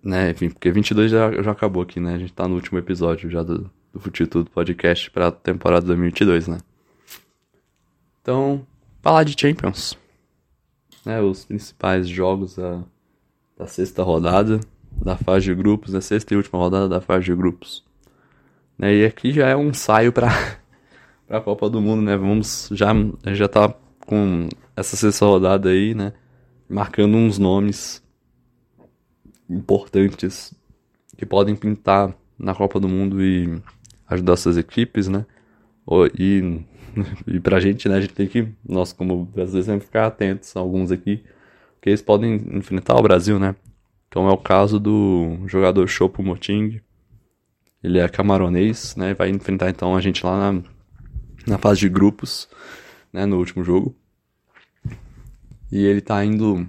né, 0.02 0.32
enfim, 0.32 0.50
porque 0.50 0.72
22 0.72 1.12
já, 1.12 1.42
já 1.42 1.52
acabou 1.52 1.84
aqui, 1.84 2.00
né? 2.00 2.16
A 2.16 2.18
gente 2.18 2.34
tá 2.34 2.48
no 2.48 2.56
último 2.56 2.80
episódio 2.80 3.30
já 3.30 3.44
do, 3.44 3.70
do 3.92 4.00
Futitudo 4.00 4.50
Podcast 4.50 5.12
pra 5.12 5.32
temporada 5.32 5.86
2022, 5.86 6.48
né? 6.48 6.58
Então, 8.22 8.66
falar 9.02 9.24
de 9.24 9.40
Champions. 9.40 9.98
Né, 11.06 11.22
os 11.22 11.44
principais 11.44 12.08
jogos 12.08 12.58
a 12.58 12.82
da 13.64 13.68
sexta 13.68 14.04
rodada 14.04 14.60
da 14.92 15.16
fase 15.16 15.46
de 15.46 15.56
grupos, 15.56 15.94
né? 15.94 16.02
Sexta 16.02 16.34
e 16.34 16.38
última 16.38 16.60
rodada 16.60 16.88
da 16.90 17.00
fase 17.00 17.26
de 17.26 17.36
grupos. 17.36 17.84
Né? 18.78 18.96
E 18.96 19.06
aqui 19.06 19.32
já 19.32 19.48
é 19.48 19.56
um 19.56 19.70
ensaio 19.70 20.12
para 20.12 20.30
a 21.30 21.40
Copa 21.40 21.70
do 21.70 21.82
Mundo, 21.82 22.02
né? 22.02 22.18
Vamos 22.18 22.70
já 22.74 22.88
já 23.34 23.48
tá 23.48 23.74
com 24.06 24.50
essa 24.76 24.98
sexta 24.98 25.26
rodada 25.26 25.70
aí, 25.70 25.96
né? 25.96 26.12
Marcando 26.70 27.16
uns 27.16 27.40
nomes 27.40 28.04
importantes 29.50 30.54
que 31.18 31.26
podem 31.26 31.56
pintar 31.56 32.14
na 32.38 32.54
Copa 32.54 32.80
do 32.80 32.90
Mundo 32.90 33.24
e 33.24 33.62
ajudar 34.10 34.36
suas 34.36 34.58
equipes, 34.58 35.08
né? 35.08 35.26
E, 36.20 36.62
e 37.28 37.40
pra 37.40 37.62
gente, 37.62 37.88
né, 37.88 37.96
a 37.96 38.02
gente 38.02 38.14
tem 38.14 38.28
que, 38.28 38.48
nós 38.68 38.92
como 38.92 39.26
brasileiros, 39.26 39.68
sempre 39.68 39.86
ficar 39.86 40.08
atentos 40.08 40.56
a 40.58 40.60
alguns 40.60 40.92
aqui 40.92 41.24
que 41.84 41.90
eles 41.90 42.02
podem 42.02 42.36
enfrentar 42.54 42.96
o 42.96 43.02
Brasil, 43.02 43.38
né? 43.38 43.58
Então 44.08 44.30
é 44.30 44.32
o 44.32 44.38
caso 44.38 44.80
do 44.80 45.38
jogador 45.48 45.86
Chopo 45.86 46.24
Moting. 46.24 46.80
Ele 47.84 48.00
é 48.00 48.08
camaronês, 48.08 48.96
né? 48.96 49.14
Vai 49.14 49.30
enfrentar 49.30 49.70
então 49.70 49.94
a 49.94 50.00
gente 50.00 50.26
lá 50.26 50.54
na, 50.54 50.62
na 51.46 51.58
fase 51.58 51.82
de 51.82 51.90
grupos, 51.90 52.48
né? 53.12 53.26
No 53.26 53.38
último 53.38 53.66
jogo. 53.66 53.94
E 55.70 55.84
ele 55.86 56.00
tá 56.00 56.24
indo, 56.24 56.66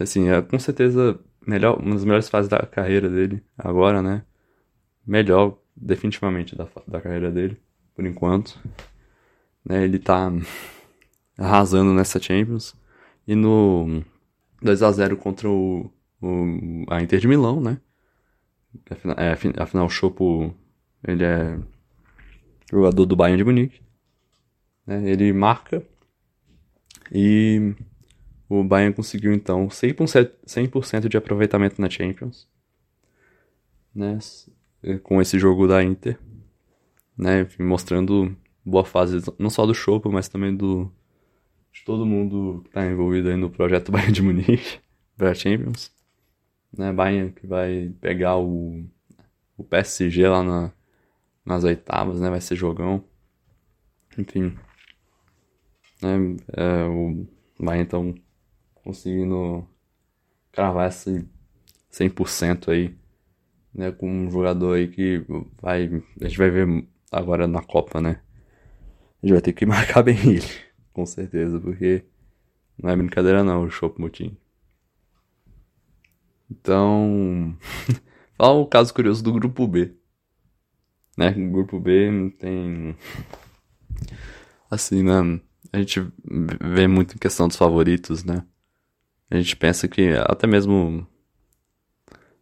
assim, 0.00 0.30
é 0.30 0.40
com 0.40 0.58
certeza 0.58 1.20
melhor, 1.46 1.78
uma 1.78 1.94
das 1.94 2.04
melhores 2.04 2.30
fases 2.30 2.48
da 2.48 2.60
carreira 2.60 3.10
dele 3.10 3.42
agora, 3.58 4.00
né? 4.00 4.22
Melhor, 5.06 5.58
definitivamente, 5.76 6.56
da, 6.56 6.66
da 6.88 6.98
carreira 6.98 7.30
dele, 7.30 7.60
por 7.94 8.06
enquanto. 8.06 8.58
Né? 9.62 9.84
Ele 9.84 9.98
tá 9.98 10.32
arrasando 11.36 11.92
nessa 11.92 12.18
Champions. 12.18 12.74
E 13.26 13.34
no 13.34 14.02
2 14.64 14.82
a 14.82 14.90
0 14.90 15.16
contra 15.18 15.48
o, 15.48 15.90
o, 16.22 16.84
a 16.88 17.02
Inter 17.02 17.20
de 17.20 17.28
Milão, 17.28 17.60
né? 17.60 17.78
Afinal, 18.90 19.16
é, 19.18 19.32
afinal 19.58 19.86
o 19.86 19.90
Chopo, 19.90 20.54
ele 21.06 21.22
é 21.22 21.58
jogador 22.72 23.04
do 23.04 23.14
Bayern 23.14 23.36
de 23.36 23.44
Munique. 23.44 23.82
Né? 24.86 25.10
Ele 25.10 25.32
marca 25.34 25.86
e 27.12 27.74
o 28.48 28.64
Bayern 28.64 28.94
conseguiu 28.94 29.34
então 29.34 29.68
100%, 29.68 30.32
100 30.46 31.00
de 31.08 31.16
aproveitamento 31.16 31.80
na 31.80 31.90
Champions. 31.90 32.48
Né? 33.94 34.18
Com 35.02 35.20
esse 35.20 35.38
jogo 35.38 35.68
da 35.68 35.84
Inter. 35.84 36.18
Né? 37.16 37.46
Mostrando 37.60 38.34
boa 38.64 38.84
fase 38.84 39.18
não 39.38 39.50
só 39.50 39.66
do 39.66 39.74
Chopo, 39.74 40.10
mas 40.10 40.26
também 40.26 40.56
do 40.56 40.90
de 41.74 41.84
todo 41.84 42.06
mundo 42.06 42.60
que 42.62 42.68
está 42.68 42.86
envolvido 42.86 43.28
aí 43.28 43.36
no 43.36 43.50
projeto 43.50 43.90
Bayern 43.92 44.12
de 44.12 44.22
Munique 44.22 44.78
para 45.16 45.34
Champions. 45.34 45.92
Né, 46.76 46.92
Bayern 46.92 47.32
que 47.32 47.46
vai 47.46 47.92
pegar 48.00 48.38
o, 48.38 48.84
o 49.56 49.64
PSG 49.64 50.26
lá 50.28 50.42
na, 50.42 50.72
nas 51.44 51.64
oitavas, 51.64 52.20
né? 52.20 52.30
Vai 52.30 52.40
ser 52.40 52.56
jogão. 52.56 53.04
Enfim. 54.16 54.56
Né, 56.00 56.36
é, 56.52 56.84
o 56.84 57.26
Bayern 57.58 57.84
então 57.84 58.14
conseguindo 58.74 59.66
cravar 60.52 60.88
esse 60.88 61.28
100% 61.92 62.68
aí. 62.72 62.96
Né, 63.72 63.90
com 63.90 64.08
um 64.08 64.30
jogador 64.30 64.76
aí 64.76 64.86
que 64.86 65.24
vai. 65.60 65.90
A 66.20 66.28
gente 66.28 66.38
vai 66.38 66.50
ver 66.50 66.86
agora 67.10 67.48
na 67.48 67.62
Copa, 67.62 68.00
né? 68.00 68.20
A 69.20 69.26
gente 69.26 69.32
vai 69.32 69.42
ter 69.42 69.52
que 69.52 69.66
marcar 69.66 70.02
bem 70.02 70.16
ele 70.16 70.73
com 70.94 71.04
certeza, 71.04 71.60
porque 71.60 72.04
não 72.82 72.88
é 72.88 72.96
brincadeira 72.96 73.44
não, 73.44 73.64
o 73.64 73.70
Chopp 73.70 74.00
Mutim. 74.00 74.34
Então, 76.50 77.56
fala 78.38 78.54
o 78.54 78.66
caso 78.66 78.94
curioso 78.94 79.22
do 79.22 79.32
grupo 79.32 79.66
B. 79.66 79.92
Né? 81.18 81.30
O 81.30 81.50
grupo 81.50 81.78
B 81.78 82.32
tem 82.38 82.96
assim, 84.70 85.02
né? 85.02 85.40
A 85.72 85.78
gente 85.78 86.00
vê 86.60 86.86
muito 86.86 87.14
em 87.14 87.18
questão 87.18 87.48
dos 87.48 87.56
favoritos, 87.56 88.24
né? 88.24 88.44
A 89.30 89.36
gente 89.36 89.56
pensa 89.56 89.88
que 89.88 90.10
até 90.28 90.46
mesmo 90.46 91.06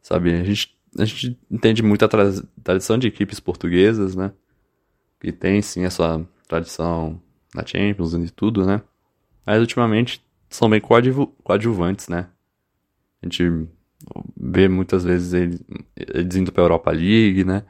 sabe, 0.03 0.35
a 0.35 0.45
gente 0.45 0.79
a 0.99 1.05
gente 1.07 1.39
entende 1.51 1.83
muito 1.83 2.05
a 2.05 2.09
tra 2.09 2.25
tradição 2.63 2.99
de 2.99 3.07
equipes 3.07 3.41
portuguesas, 3.41 4.15
né? 4.15 4.33
Que 5.19 5.33
tem 5.33 5.63
sim 5.63 5.85
essa 5.85 6.27
tradição 6.47 7.21
na 7.55 7.65
Champions 7.67 8.15
e 8.15 8.31
tudo, 8.31 8.67
né? 8.67 8.83
Mas 9.45 9.61
ultimamente 9.61 10.25
são 10.49 10.69
bem 10.69 10.81
coadju 10.81 11.27
coadjuvantes, 11.43 12.09
né? 12.09 12.29
A 13.23 13.27
gente 13.27 13.69
vê 14.37 14.69
muitas 14.69 15.05
vezes 15.05 15.33
eles, 15.33 15.63
eles 15.97 16.37
indo 16.37 16.53
pra 16.53 16.63
Europa 16.63 16.91
League, 16.91 17.45
né? 17.45 17.65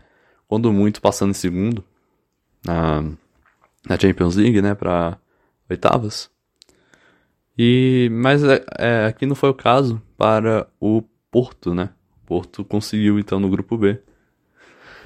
Quando 0.49 0.73
muito 0.73 1.01
passando 1.01 1.31
em 1.31 1.35
segundo 1.35 1.85
na, 2.65 3.03
na 3.89 3.99
Champions 3.99 4.37
League, 4.37 4.63
né? 4.63 4.75
Pra 4.75 5.19
oitavas. 5.69 6.31
E, 7.59 8.09
mas 8.13 8.43
é, 8.43 8.65
é, 8.79 9.07
aqui 9.07 9.27
não 9.27 9.35
foi 9.35 9.51
o 9.51 9.55
caso 9.55 10.01
para 10.17 10.67
o 10.81 11.03
Porto, 11.31 11.75
né? 11.75 11.91
O 12.23 12.27
Porto 12.27 12.65
conseguiu 12.65 13.19
então 13.19 13.39
no 13.39 13.51
grupo 13.51 13.77
B 13.77 14.01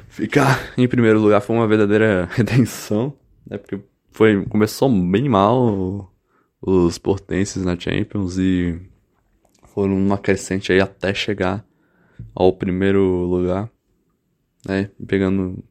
ficar 0.09 0.73
em 0.79 0.87
primeiro 0.89 1.21
lugar 1.21 1.41
foi 1.41 1.57
uma 1.57 1.67
verdadeira 1.67 2.29
redenção, 2.33 3.12
né? 3.47 3.59
Porque 3.59 3.81
foi 4.16 4.46
começou 4.46 4.88
bem 4.88 5.29
mal 5.29 6.11
os 6.62 6.96
portenses 6.96 7.62
na 7.62 7.79
Champions 7.79 8.38
e 8.38 8.81
foram 9.74 9.98
numa 9.98 10.16
crescente 10.16 10.72
aí 10.72 10.81
até 10.81 11.12
chegar 11.12 11.62
ao 12.35 12.50
primeiro 12.50 13.02
lugar, 13.24 13.70
né? 14.66 14.90
Pegando 15.07 15.62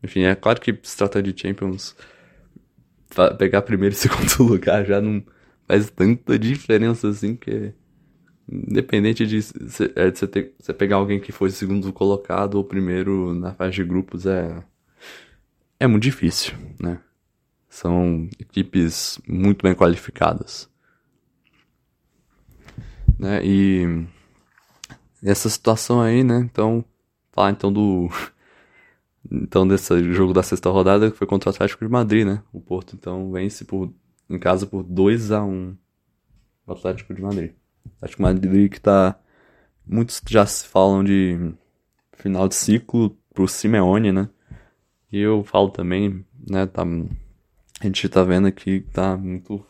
enfim, 0.00 0.22
é 0.22 0.36
claro 0.36 0.60
que 0.60 0.78
se 0.80 0.96
trata 0.96 1.20
de 1.20 1.34
Champions, 1.36 1.96
pegar 3.36 3.62
primeiro 3.62 3.96
e 3.96 3.98
segundo 3.98 4.44
lugar 4.44 4.86
já 4.86 5.00
não 5.00 5.20
faz 5.66 5.90
tanta 5.90 6.38
diferença 6.38 7.08
assim 7.08 7.34
que 7.34 7.74
independente 8.48 9.26
de 9.26 9.42
você 9.42 9.92
é, 9.96 10.08
ter, 10.12 10.54
você 10.56 10.72
pegar 10.72 10.96
alguém 10.96 11.18
que 11.18 11.32
foi 11.32 11.50
segundo 11.50 11.92
colocado 11.92 12.54
ou 12.54 12.64
primeiro 12.64 13.34
na 13.34 13.52
fase 13.54 13.74
de 13.74 13.82
grupos 13.82 14.24
é 14.24 14.62
é 15.80 15.86
muito 15.88 16.04
difícil, 16.04 16.54
né? 16.80 17.00
São 17.78 18.28
equipes 18.40 19.20
muito 19.28 19.62
bem 19.62 19.72
qualificadas. 19.72 20.68
Né? 23.16 23.40
E 23.44 24.04
essa 25.22 25.48
situação 25.48 26.00
aí, 26.00 26.24
né? 26.24 26.40
Então, 26.40 26.84
falar 27.30 27.52
então 27.52 27.72
do 27.72 28.08
então 29.30 29.66
desse 29.66 30.12
jogo 30.12 30.32
da 30.32 30.42
sexta 30.42 30.68
rodada 30.70 31.08
que 31.08 31.16
foi 31.16 31.24
contra 31.24 31.50
o 31.50 31.52
Atlético 31.54 31.84
de 31.84 31.90
Madrid, 31.92 32.26
né? 32.26 32.42
O 32.52 32.60
Porto 32.60 32.96
então 32.96 33.30
vence 33.30 33.64
por 33.64 33.94
em 34.28 34.40
casa 34.40 34.66
por 34.66 34.82
2 34.82 35.30
a 35.30 35.44
1 35.44 35.76
o 36.66 36.72
Atlético 36.72 37.14
de 37.14 37.22
Madrid. 37.22 37.52
O 37.84 37.90
Atlético 37.98 38.16
de 38.16 38.22
Madrid 38.22 38.72
que 38.72 38.80
tá 38.80 39.16
muitos 39.86 40.20
já 40.28 40.44
se 40.44 40.66
falam 40.66 41.04
de 41.04 41.54
final 42.14 42.48
de 42.48 42.56
ciclo 42.56 43.16
pro 43.32 43.46
Simeone, 43.46 44.10
né? 44.10 44.28
E 45.12 45.20
eu 45.20 45.44
falo 45.44 45.70
também, 45.70 46.24
né, 46.50 46.66
tá 46.66 46.84
a 47.80 47.86
gente 47.86 48.08
tá 48.08 48.22
vendo 48.22 48.48
aqui 48.48 48.80
que 48.80 48.90
tá 48.90 49.16
muito 49.16 49.64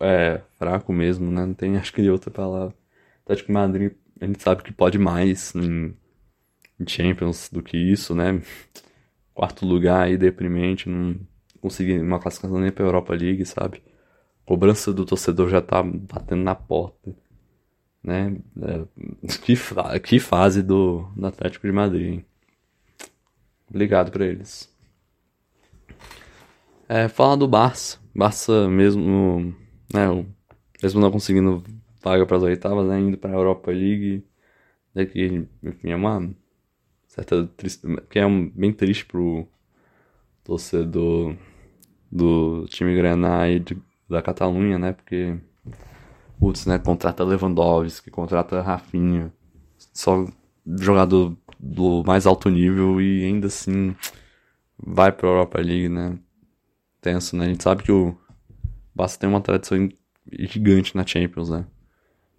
é, 0.00 0.40
fraco 0.58 0.92
mesmo, 0.92 1.30
né? 1.30 1.46
Não 1.46 1.54
tem 1.54 1.76
acho 1.78 1.92
que 1.92 2.08
outra 2.08 2.30
palavra. 2.30 2.74
Atlético 3.24 3.48
de 3.48 3.52
Madrid, 3.52 3.92
a 4.20 4.26
gente 4.26 4.42
sabe 4.42 4.62
que 4.62 4.72
pode 4.72 4.98
mais 4.98 5.54
em, 5.54 5.94
Champions 6.86 7.50
do 7.50 7.62
que 7.62 7.76
isso, 7.76 8.14
né? 8.14 8.42
Quarto 9.34 9.66
lugar 9.66 10.02
aí 10.02 10.16
deprimente, 10.16 10.88
não 10.88 11.16
conseguir 11.60 12.00
uma 12.00 12.18
classificação 12.18 12.58
nem 12.58 12.72
pra 12.72 12.84
Europa 12.84 13.14
League, 13.14 13.44
sabe? 13.44 13.82
cobrança 14.50 14.92
do 14.92 15.04
torcedor 15.04 15.48
já 15.48 15.62
tá 15.62 15.80
batendo 15.80 16.42
na 16.42 16.56
porta, 16.56 17.14
né? 18.02 18.36
É, 18.60 19.28
que, 19.44 19.54
que 20.02 20.18
fase 20.18 20.60
do, 20.60 21.02
do 21.16 21.24
Atlético 21.24 21.68
de 21.68 21.72
Madrid, 21.72 22.14
hein? 22.14 22.24
Obrigado 23.68 24.10
pra 24.10 24.26
eles. 24.26 24.68
É, 26.92 27.06
falar 27.06 27.36
do 27.36 27.46
Barça. 27.46 28.00
Barça 28.12 28.68
mesmo, 28.68 29.54
né, 29.94 30.26
mesmo 30.82 31.00
não 31.00 31.08
conseguindo 31.12 31.62
vaga 32.02 32.26
para 32.26 32.36
as 32.36 32.42
oitavas, 32.42 32.84
né, 32.84 32.98
indo 32.98 33.16
para 33.16 33.30
a 33.30 33.34
Europa 33.34 33.70
League, 33.70 34.26
daqui, 34.92 35.46
enfim, 35.62 35.90
é 35.90 35.94
uma 35.94 36.28
certa 37.06 37.46
triste, 37.56 37.86
que 38.10 38.18
é 38.18 38.26
um, 38.26 38.50
bem 38.50 38.72
triste 38.72 39.06
pro 39.06 39.46
torcedor 40.42 41.36
do 42.10 42.66
time 42.66 42.96
Granada 42.96 43.48
e 43.48 43.60
de, 43.60 43.80
da 44.08 44.20
Catalunha, 44.20 44.76
né, 44.76 44.92
porque 44.92 45.38
putz, 46.40 46.66
né, 46.66 46.76
contrata 46.80 47.22
Lewandowski, 47.22 48.10
contrata 48.10 48.62
Rafinha, 48.62 49.32
só 49.94 50.26
jogador 50.66 51.36
do 51.56 52.02
mais 52.04 52.26
alto 52.26 52.50
nível 52.50 53.00
e 53.00 53.24
ainda 53.24 53.46
assim 53.46 53.94
vai 54.76 55.12
para 55.12 55.28
a 55.28 55.30
Europa 55.30 55.60
League, 55.60 55.88
né? 55.88 56.18
Tenso, 57.00 57.36
né? 57.36 57.46
A 57.46 57.48
gente 57.48 57.62
sabe 57.62 57.82
que 57.82 57.92
o 57.92 58.16
Barça 58.94 59.18
tem 59.18 59.28
uma 59.28 59.40
tradição 59.40 59.88
gigante 60.30 60.96
na 60.96 61.06
Champions, 61.06 61.50
né? 61.50 61.66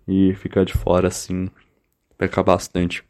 E 0.07 0.33
ficar 0.35 0.65
de 0.65 0.73
fora, 0.73 1.07
assim, 1.07 1.49
peca 2.17 2.43
bastante. 2.43 3.03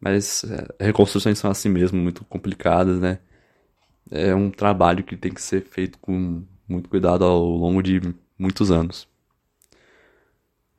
Mas 0.00 0.44
é, 0.44 0.86
reconstruções 0.86 1.38
são 1.38 1.50
assim 1.50 1.68
mesmo, 1.68 2.00
muito 2.00 2.24
complicadas, 2.24 3.00
né? 3.00 3.18
É 4.10 4.34
um 4.34 4.50
trabalho 4.50 5.04
que 5.04 5.16
tem 5.16 5.32
que 5.32 5.42
ser 5.42 5.62
feito 5.62 5.98
com 5.98 6.42
muito 6.68 6.88
cuidado 6.88 7.24
ao 7.24 7.44
longo 7.44 7.82
de 7.82 8.00
muitos 8.38 8.70
anos. 8.70 9.08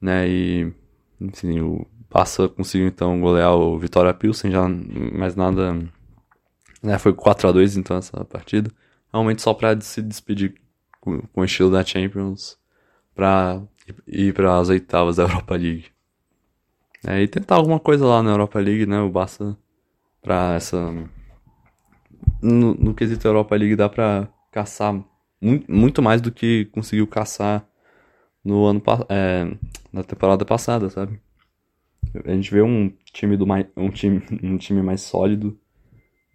Né? 0.02 0.28
E, 0.28 0.74
enfim, 1.20 1.60
o 1.62 1.88
Barça 2.10 2.50
conseguiu 2.50 2.88
então 2.88 3.22
golear 3.22 3.56
o 3.56 3.78
Vitória 3.78 4.14
Pilsen, 4.14 4.52
já 4.52 4.68
mais 4.68 5.36
nada. 5.36 5.74
Né? 6.84 6.98
Foi 6.98 7.14
4 7.14 7.48
a 7.48 7.52
2 7.52 7.78
então 7.78 7.98
essa 7.98 8.26
partida 8.26 8.72
realmente 9.12 9.42
só 9.42 9.54
para 9.54 9.80
se 9.82 10.02
despedir 10.02 10.56
com, 11.00 11.22
o 11.34 11.44
estilo 11.44 11.72
da 11.72 11.84
Champions 11.84 12.58
para 13.16 13.62
ir 14.08 14.34
para 14.34 14.58
as 14.58 14.70
oitavas 14.70 15.18
da 15.18 15.24
Europa 15.30 15.56
League. 15.56 15.86
É, 17.06 17.22
e 17.22 17.28
tentar 17.28 17.56
alguma 17.56 17.80
coisa 17.80 18.06
lá 18.06 18.22
na 18.22 18.32
Europa 18.32 18.60
League, 18.60 18.86
né? 18.86 19.00
O 19.02 19.10
Barça 19.10 19.58
para 20.22 20.54
essa 20.54 20.78
no, 22.42 22.74
no 22.76 22.94
quesito 22.94 23.28
Europa 23.28 23.56
League 23.56 23.76
dá 23.76 23.90
para 23.90 24.28
caçar 24.52 25.04
muito, 25.42 25.72
muito 25.72 26.02
mais 26.02 26.22
do 26.22 26.32
que 26.32 26.66
conseguiu 26.66 27.08
caçar 27.08 27.68
no 28.44 28.66
ano 28.66 28.82
é, 29.10 29.52
na 29.92 30.04
temporada 30.04 30.46
passada, 30.46 30.90
sabe? 30.90 31.20
A 32.26 32.32
gente 32.34 32.52
vê 32.52 32.62
um 32.62 32.92
time 33.14 33.38
do 33.38 33.48
mais, 33.48 33.66
um 33.76 33.90
time 33.90 34.22
um 34.44 34.58
time 34.58 34.82
mais 34.82 35.02
sólido, 35.02 35.58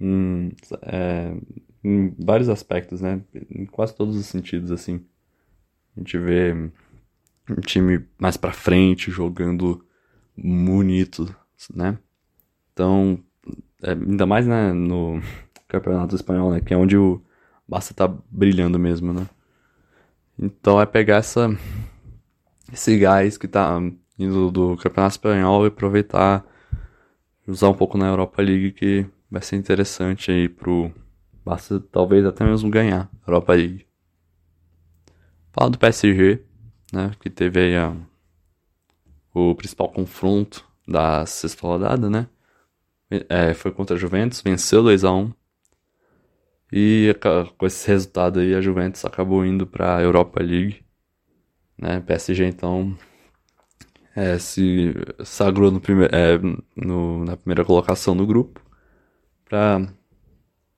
um, 0.01 0.51
é, 0.83 1.37
em 1.87 2.13
vários 2.19 2.49
aspectos, 2.49 3.01
né? 3.01 3.21
Em 3.49 3.65
quase 3.65 3.95
todos 3.95 4.17
os 4.17 4.27
sentidos, 4.27 4.73
assim. 4.73 5.05
A 5.97 6.01
gente 6.01 6.19
vê 6.19 6.53
um 7.49 7.61
time 7.61 8.05
mais 8.19 8.37
pra 8.37 8.53
frente, 8.53 9.11
jogando 9.11 9.85
bonito, 10.37 11.33
né? 11.73 11.97
Então, 12.73 13.21
é, 13.81 13.93
ainda 13.93 14.27
mais 14.27 14.49
né, 14.49 14.73
no 14.73 15.23
Campeonato 15.69 16.17
Espanhol, 16.17 16.51
né? 16.51 16.61
Que 16.61 16.75
é 16.75 16.77
onde 16.77 16.97
o 16.97 17.23
Barça 17.69 17.95
tá 17.95 18.13
brilhando 18.31 18.81
mesmo, 18.81 19.13
né? 19.13 19.29
Então 20.37 20.81
é 20.81 20.87
pegar 20.87 21.17
essa, 21.17 21.57
esse 22.73 22.99
gás 22.99 23.39
que 23.39 23.47
tá 23.47 23.81
indo 24.19 24.51
do 24.51 24.77
Campeonato 24.77 25.15
Espanhol 25.15 25.65
e 25.65 25.69
aproveitar, 25.69 26.45
usar 27.47 27.69
um 27.69 27.75
pouco 27.75 27.97
na 27.97 28.09
Europa 28.09 28.43
League 28.43 28.73
que 28.73 29.07
vai 29.31 29.41
ser 29.41 29.57
interessante 29.57 30.31
aí 30.33 30.49
pro 30.49 30.93
Basta 31.47 31.79
talvez 31.79 32.27
até 32.27 32.45
mesmo 32.45 32.69
ganhar 32.69 33.09
a 33.25 33.31
Europa 33.31 33.53
League. 33.55 33.87
Fala 35.53 35.71
do 35.71 35.79
PSG, 35.79 36.43
né? 36.93 37.13
Que 37.21 37.31
teve 37.31 37.61
aí 37.61 37.77
a, 37.77 37.97
o 39.33 39.55
principal 39.55 39.89
confronto 39.89 40.67
da 40.89 41.25
sexta 41.25 41.65
rodada, 41.65 42.11
né? 42.11 42.27
É, 43.29 43.55
foi 43.55 43.71
contra 43.71 43.95
a 43.95 43.99
Juventus, 43.99 44.43
venceu 44.43 44.83
2x1. 44.83 45.33
E 46.73 47.15
com 47.57 47.65
esse 47.65 47.87
resultado 47.87 48.41
aí, 48.41 48.53
a 48.53 48.61
Juventus 48.61 49.05
acabou 49.05 49.47
indo 49.47 49.69
para 49.69 49.99
a 49.99 50.03
Europa 50.03 50.43
League. 50.43 50.85
Né? 51.79 52.01
PSG 52.01 52.45
então 52.45 52.99
é, 54.17 54.37
se 54.37 54.93
sagrou 55.25 55.71
no 55.71 55.81
é, 56.11 56.39
no, 56.75 57.25
na 57.25 57.37
primeira 57.37 57.65
colocação 57.65 58.17
do 58.17 58.27
grupo 58.27 58.61
para 59.45 59.87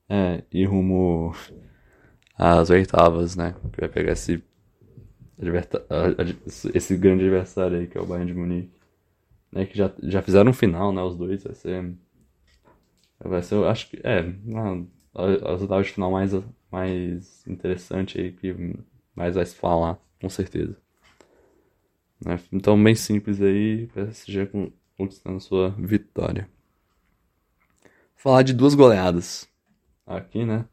é, 0.09 0.43
e 0.51 0.65
rumo 0.65 1.33
às 2.35 2.69
oitavas, 2.71 3.35
né? 3.35 3.55
Que 3.71 3.81
vai 3.81 3.89
pegar 3.89 4.13
esse, 4.13 4.43
esse 6.73 6.97
grande 6.97 7.23
adversário 7.23 7.77
aí, 7.77 7.87
que 7.87 7.97
é 7.97 8.01
o 8.01 8.05
Bayern 8.05 8.33
de 8.33 8.37
Munique. 8.37 8.79
Né, 9.51 9.65
que 9.65 9.75
já, 9.77 9.91
já 10.03 10.21
fizeram 10.21 10.51
um 10.51 10.53
final, 10.53 10.91
né? 10.91 11.01
Os 11.01 11.15
dois, 11.15 11.43
vai 11.43 11.55
ser. 11.55 11.93
Vai 13.19 13.41
ser, 13.43 13.55
eu 13.55 13.67
acho 13.67 13.89
que. 13.89 13.99
É, 14.03 14.25
as 15.15 15.61
oitavas 15.61 15.87
de 15.87 15.93
final 15.93 16.11
mais, 16.11 16.31
mais 16.71 17.45
interessante 17.47 18.19
aí, 18.19 18.31
que 18.31 18.75
mais 19.15 19.35
vai 19.35 19.45
se 19.45 19.55
falar, 19.55 19.99
com 20.21 20.29
certeza. 20.29 20.77
Né? 22.23 22.39
Então, 22.51 22.81
bem 22.81 22.95
simples 22.95 23.41
aí, 23.41 23.87
PSG 23.87 24.49
conquistando 24.97 25.39
sua 25.39 25.69
vitória. 25.71 26.49
Falar 28.15 28.43
de 28.43 28.53
duas 28.53 28.75
goleadas 28.75 29.49
aqui, 30.17 30.45
né? 30.45 30.65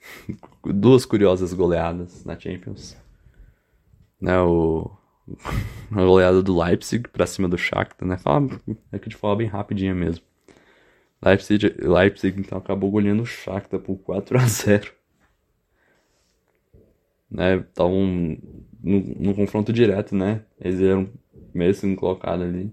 Duas 0.64 1.04
curiosas 1.04 1.52
goleadas 1.52 2.24
na 2.24 2.38
Champions. 2.38 2.96
Né, 4.20 4.38
o 4.40 4.90
a 5.90 6.04
goleada 6.04 6.42
do 6.42 6.58
Leipzig 6.58 7.08
pra 7.08 7.26
cima 7.26 7.48
do 7.48 7.58
Shakhtar, 7.58 8.06
né? 8.06 8.16
Fala, 8.16 8.48
é 8.92 8.98
que 8.98 9.08
de 9.08 9.16
forma 9.16 9.36
bem 9.36 9.46
rapidinha 9.46 9.94
mesmo. 9.94 10.24
Leipzig, 11.24 11.74
Leipzig 11.78 12.40
então 12.40 12.58
acabou 12.58 12.90
goleando 12.90 13.22
o 13.22 13.26
Shakhtar 13.26 13.80
por 13.80 13.96
4 13.98 14.38
a 14.38 14.46
0. 14.46 14.92
Né, 17.28 17.56
estavam 17.56 18.38
no, 18.82 19.00
no 19.18 19.34
confronto 19.34 19.72
direto, 19.72 20.14
né? 20.14 20.44
Eles 20.60 20.80
eram 20.80 21.08
mesmo 21.52 21.96
colocados 21.96 22.46
ali 22.46 22.72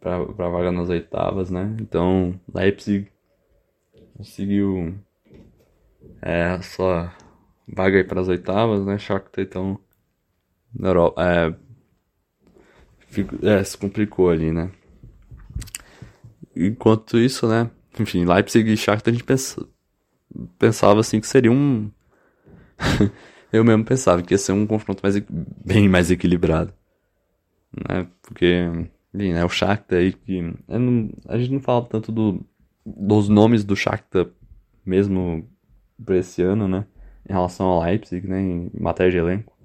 pra, 0.00 0.24
pra 0.24 0.48
vaga 0.48 0.72
nas 0.72 0.88
oitavas, 0.88 1.50
né? 1.50 1.76
Então, 1.80 2.40
Leipzig 2.52 3.08
conseguiu 4.16 4.94
é, 6.22 6.60
sua 6.62 7.12
vaga 7.66 7.98
aí 7.98 8.04
para 8.04 8.20
as 8.20 8.28
oitavas, 8.28 8.84
né? 8.84 8.98
Shakhtar 8.98 9.44
então 9.44 9.78
na 10.74 10.88
Europa, 10.88 11.22
é, 11.22 11.54
é, 13.42 13.64
se 13.64 13.78
complicou 13.78 14.30
ali, 14.30 14.52
né? 14.52 14.70
Enquanto 16.56 17.18
isso, 17.18 17.48
né? 17.48 17.70
enfim, 17.98 18.24
Leipzig 18.24 18.72
e 18.72 18.76
Shakhtar 18.76 19.12
a 19.12 19.14
gente 19.14 19.24
pensa, 19.24 19.66
pensava 20.58 21.00
assim 21.00 21.20
que 21.20 21.26
seria 21.26 21.52
um. 21.52 21.90
eu 23.52 23.64
mesmo 23.64 23.84
pensava 23.84 24.22
que 24.22 24.34
ia 24.34 24.38
ser 24.38 24.52
um 24.52 24.66
confronto 24.66 25.00
mais, 25.02 25.18
bem 25.64 25.88
mais 25.88 26.10
equilibrado. 26.10 26.72
Né? 27.72 28.06
Porque, 28.22 28.66
enfim, 29.12 29.32
né, 29.32 29.44
o 29.44 29.48
Shakhtar 29.48 29.98
aí 29.98 30.12
que. 30.12 30.42
Não, 30.68 31.10
a 31.28 31.38
gente 31.38 31.52
não 31.52 31.60
fala 31.60 31.84
tanto 31.86 32.10
do, 32.10 32.44
dos 32.84 33.28
nomes 33.28 33.64
do 33.64 33.74
Shakhtar 33.74 34.26
mesmo 34.84 35.48
pra 36.04 36.16
esse 36.18 36.42
ano, 36.42 36.68
né? 36.68 36.86
Em 37.28 37.32
relação 37.32 37.66
ao 37.66 37.82
Leipzig, 37.82 38.26
né? 38.28 38.40
Em 38.40 38.70
matéria 38.78 39.12
de 39.12 39.18
elenco. 39.18 39.56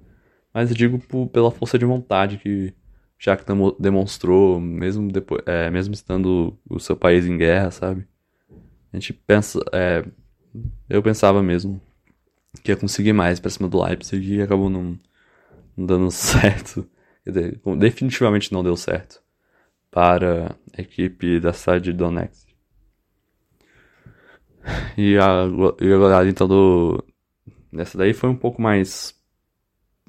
Mas 0.52 0.70
eu 0.70 0.76
digo 0.76 0.98
por, 0.98 1.28
pela 1.28 1.50
força 1.50 1.78
de 1.78 1.84
vontade 1.84 2.38
que 2.38 2.68
o 2.68 2.72
Shakhtar 3.18 3.56
demonstrou, 3.78 4.60
mesmo, 4.60 5.10
depois, 5.10 5.42
é, 5.46 5.70
mesmo 5.70 5.94
estando 5.94 6.58
o 6.68 6.80
seu 6.80 6.96
país 6.96 7.26
em 7.26 7.36
guerra, 7.36 7.70
sabe? 7.70 8.06
A 8.92 8.96
gente 8.96 9.12
pensa. 9.12 9.60
É, 9.72 10.04
eu 10.88 11.02
pensava 11.02 11.42
mesmo 11.42 11.80
que 12.62 12.72
ia 12.72 12.76
conseguir 12.76 13.12
mais 13.12 13.38
pra 13.38 13.50
cima 13.50 13.68
do 13.68 13.82
Leipzig 13.82 14.34
e 14.34 14.42
acabou 14.42 14.68
não, 14.68 14.98
não 15.76 15.86
dando 15.86 16.10
certo. 16.10 16.88
Dizer, 17.24 17.60
definitivamente 17.78 18.52
não 18.52 18.62
deu 18.62 18.76
certo 18.76 19.22
para 19.90 20.56
a 20.76 20.80
equipe 20.80 21.38
da 21.38 21.52
cidade 21.52 21.84
de 21.84 21.92
Donetsk. 21.92 22.49
E 24.96 25.16
a, 25.18 25.46
e 25.80 25.92
a 25.92 25.96
goleada 25.96 26.28
então 26.28 26.46
do. 26.46 27.02
Dessa 27.72 27.96
daí 27.96 28.12
foi 28.12 28.28
um 28.28 28.36
pouco 28.36 28.60
mais 28.60 29.14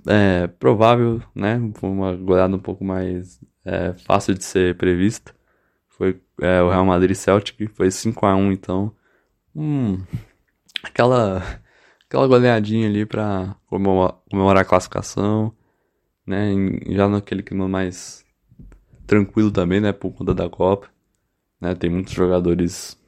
é, 0.08 0.48
provável, 0.48 1.22
né? 1.36 1.60
Foi 1.76 1.90
uma 1.90 2.16
goleada 2.16 2.56
um 2.56 2.60
pouco 2.60 2.84
mais 2.84 3.40
é, 3.66 3.94
fácil 3.94 4.34
de 4.34 4.44
ser 4.44 4.76
prevista. 4.78 5.34
Foi 5.90 6.20
é, 6.42 6.62
o 6.62 6.70
Real 6.70 6.86
Madrid 6.86 7.16
Celtic, 7.16 7.70
foi 7.76 7.92
5 7.92 8.26
a 8.26 8.36
1 8.36 8.52
então. 8.52 8.96
Hum, 9.56 10.02
aquela, 10.84 11.44
aquela 12.08 12.28
goleadinha 12.28 12.88
ali 12.88 13.06
pra 13.06 13.56
comemorar, 13.68 14.18
comemorar 14.30 14.62
a 14.64 14.66
classificação, 14.66 15.54
né? 16.26 16.52
Já 16.90 17.08
naquele 17.08 17.44
clima 17.44 17.68
mais 17.68 18.26
tranquilo 19.06 19.52
também, 19.52 19.80
né? 19.80 19.92
Por 19.92 20.12
conta 20.14 20.34
da 20.34 20.50
Copa. 20.50 20.90
Né? 21.60 21.76
Tem 21.76 21.90
muitos 21.90 22.14
jogadores 22.14 23.00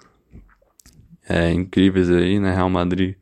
é, 1.28 1.52
incríveis 1.52 2.10
aí, 2.10 2.40
né? 2.40 2.54
Real 2.54 2.70
Madrid, 2.70 3.16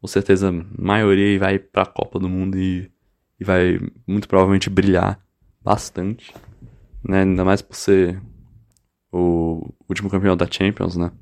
com 0.00 0.06
certeza, 0.06 0.50
a 0.50 0.82
maioria 0.82 1.38
vai 1.38 1.58
pra 1.58 1.86
Copa 1.86 2.18
do 2.18 2.28
Mundo 2.28 2.58
e, 2.58 2.90
e 3.38 3.44
vai 3.44 3.80
muito 4.06 4.28
provavelmente 4.28 4.68
brilhar 4.68 5.20
bastante, 5.62 6.34
né? 7.02 7.22
Ainda 7.22 7.44
mais 7.44 7.62
por 7.62 7.76
ser 7.76 8.20
o 9.10 9.72
último 9.88 10.10
campeão 10.10 10.36
da 10.36 10.50
Champions, 10.50 10.96
né? 10.96 11.12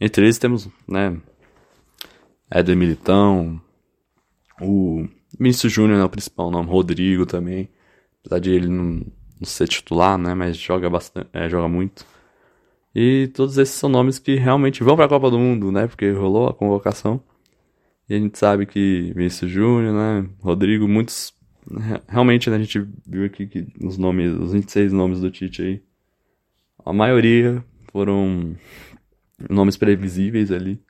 Entre 0.00 0.24
eles 0.24 0.38
temos, 0.38 0.68
né? 0.86 1.20
Éder 2.50 2.76
Militão, 2.76 3.60
o 4.60 5.06
Vinícius 5.38 5.72
Júnior, 5.72 5.98
né, 5.98 6.04
o 6.04 6.08
principal 6.08 6.50
nome, 6.50 6.70
Rodrigo 6.70 7.26
também, 7.26 7.68
apesar 8.20 8.38
de 8.38 8.50
ele 8.50 8.68
não, 8.68 9.04
não 9.38 9.44
ser 9.44 9.68
titular, 9.68 10.16
né? 10.16 10.34
Mas 10.34 10.56
joga 10.56 10.88
bastante, 10.88 11.28
é, 11.32 11.48
joga 11.48 11.68
muito. 11.68 12.06
E 13.00 13.28
todos 13.28 13.56
esses 13.58 13.76
são 13.76 13.88
nomes 13.88 14.18
que 14.18 14.34
realmente 14.34 14.82
vão 14.82 14.96
para 14.96 15.04
a 15.04 15.08
Copa 15.08 15.30
do 15.30 15.38
Mundo, 15.38 15.70
né? 15.70 15.86
Porque 15.86 16.10
rolou 16.10 16.48
a 16.48 16.52
convocação. 16.52 17.22
E 18.08 18.14
a 18.14 18.18
gente 18.18 18.36
sabe 18.36 18.66
que 18.66 19.12
Vinícius 19.14 19.48
Júnior, 19.48 19.94
né? 19.94 20.28
Rodrigo, 20.40 20.88
muitos. 20.88 21.32
Realmente, 22.08 22.50
né, 22.50 22.56
a 22.56 22.58
gente 22.58 22.84
viu 23.06 23.24
aqui 23.24 23.46
que 23.46 23.68
os 23.80 23.96
nomes, 23.96 24.32
os 24.32 24.52
26 24.52 24.92
nomes 24.92 25.20
do 25.20 25.30
Tite 25.30 25.62
aí, 25.62 25.82
a 26.84 26.92
maioria 26.92 27.64
foram 27.92 28.56
nomes 29.48 29.76
previsíveis 29.76 30.50
ali, 30.50 30.82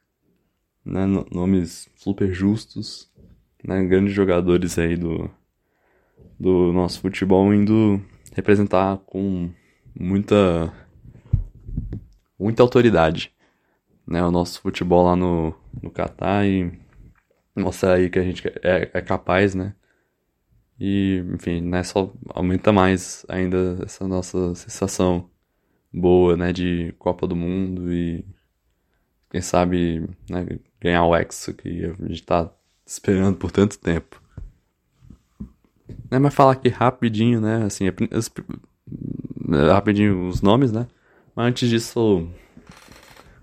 né? 0.82 1.04
Nomes 1.30 1.90
super 1.94 2.32
justos, 2.32 3.12
né? 3.62 3.84
Grandes 3.84 4.14
jogadores 4.14 4.78
aí 4.78 4.96
do, 4.96 5.30
do 6.40 6.72
nosso 6.72 7.02
futebol 7.02 7.52
indo 7.52 8.00
representar 8.34 8.96
com 9.04 9.50
muita 9.94 10.72
muita 12.38 12.62
autoridade, 12.62 13.32
né? 14.06 14.22
O 14.24 14.30
nosso 14.30 14.60
futebol 14.60 15.04
lá 15.04 15.16
no, 15.16 15.54
no 15.82 15.90
Catar 15.90 16.46
e 16.46 16.72
mostrar 17.56 17.94
aí 17.94 18.08
que 18.08 18.18
a 18.18 18.22
gente 18.22 18.46
é, 18.62 18.90
é 18.92 19.00
capaz, 19.02 19.54
né? 19.54 19.74
E, 20.80 21.24
enfim, 21.34 21.60
né, 21.60 21.82
só 21.82 22.12
aumenta 22.28 22.72
mais 22.72 23.26
ainda 23.28 23.78
essa 23.84 24.06
nossa 24.06 24.54
sensação 24.54 25.28
boa, 25.92 26.36
né, 26.36 26.52
de 26.52 26.94
Copa 26.98 27.26
do 27.26 27.34
Mundo 27.34 27.92
e 27.92 28.24
quem 29.30 29.40
sabe, 29.40 30.08
né, 30.30 30.46
ganhar 30.80 31.04
o 31.04 31.16
Exo 31.16 31.52
que 31.54 31.84
a 31.84 32.06
gente 32.06 32.22
tá 32.22 32.48
esperando 32.86 33.36
por 33.36 33.50
tanto 33.50 33.78
tempo. 33.78 34.22
Né, 36.10 36.18
mas 36.20 36.32
falar 36.32 36.52
aqui 36.52 36.68
rapidinho, 36.68 37.40
né, 37.40 37.64
assim, 37.64 37.86
rapidinho 39.72 40.28
os 40.28 40.40
nomes, 40.40 40.70
né, 40.70 40.86
mas 41.38 41.46
antes 41.46 41.70
disso, 41.70 42.28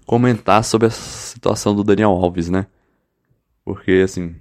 comentar 0.05 0.65
sobre 0.65 0.87
a 0.87 0.89
situação 0.89 1.73
do 1.73 1.81
Daniel 1.81 2.09
Alves, 2.09 2.49
né? 2.49 2.67
Porque, 3.63 4.01
assim, 4.03 4.35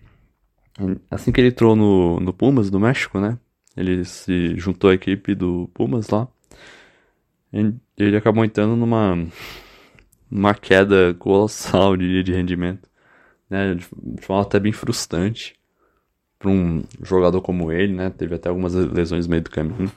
assim 1.09 1.31
que 1.31 1.41
ele 1.41 1.51
entrou 1.51 1.77
no, 1.77 2.19
no 2.19 2.33
Pumas, 2.35 2.69
do 2.69 2.81
México, 2.81 3.21
né? 3.21 3.39
Ele 3.77 4.05
se 4.05 4.57
juntou 4.57 4.91
à 4.91 4.95
equipe 4.95 5.37
do 5.37 5.71
Pumas 5.73 6.09
lá. 6.09 6.27
Ele 7.97 8.17
acabou 8.17 8.45
entrando 8.45 8.75
numa, 8.75 9.25
numa 10.29 10.53
queda 10.53 11.15
colossal 11.15 11.97
de, 11.97 12.25
de 12.25 12.33
rendimento, 12.33 12.91
né? 13.49 13.77
De, 13.77 13.87
de 14.17 14.21
forma 14.21 14.43
até 14.43 14.59
bem 14.59 14.73
frustrante 14.73 15.55
para 16.41 16.51
um 16.51 16.83
jogador 17.01 17.41
como 17.41 17.71
ele, 17.71 17.93
né? 17.93 18.11
Teve 18.11 18.35
até 18.35 18.49
algumas 18.49 18.75
lesões 18.75 19.29
no 19.29 19.31
meio 19.31 19.45
do 19.45 19.51
caminho. 19.51 19.93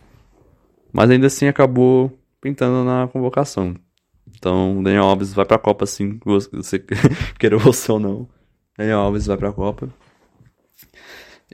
Mas 0.93 1.10
ainda 1.10 1.26
assim 1.26 1.48
acabou 1.48 2.15
pintando 2.41 2.84
na 2.84 3.08
convocação. 3.08 3.76
Então, 4.36 4.82
Daniel 4.84 5.06
Alves 5.06 5.34
vai 5.34 5.45
pra 5.45 5.58
Copa 5.58 5.86
sim, 5.86 6.19
você 6.23 6.80
queira 7.39 7.58
você 7.58 7.91
ou 7.91 8.00
não. 8.00 8.30
Daniel 8.78 9.00
Alves 9.00 9.26
vai 9.26 9.38
pra 9.38 9.54
Copa. 9.54 9.89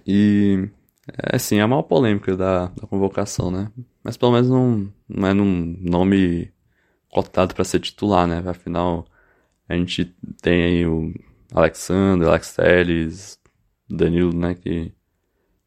E 0.05 0.69
é 1.07 1.35
assim, 1.35 1.57
é 1.57 1.61
a 1.61 1.67
maior 1.67 1.83
polêmica 1.83 2.35
da, 2.35 2.67
da 2.67 2.87
convocação, 2.87 3.51
né? 3.51 3.71
Mas 4.03 4.17
pelo 4.17 4.31
menos 4.33 4.49
não, 4.49 4.93
não 5.07 5.27
é 5.27 5.33
num 5.33 5.77
nome 5.81 6.51
cotado 7.09 7.53
para 7.53 7.63
ser 7.63 7.79
titular, 7.79 8.27
né? 8.27 8.43
Afinal, 8.45 9.05
a 9.67 9.75
gente 9.75 10.05
tem 10.41 10.63
aí 10.63 10.85
o 10.87 11.13
Alexander, 11.53 12.27
Alex 12.27 12.55
Telles, 12.55 13.39
Danilo, 13.89 14.33
né? 14.35 14.55
Que 14.55 14.93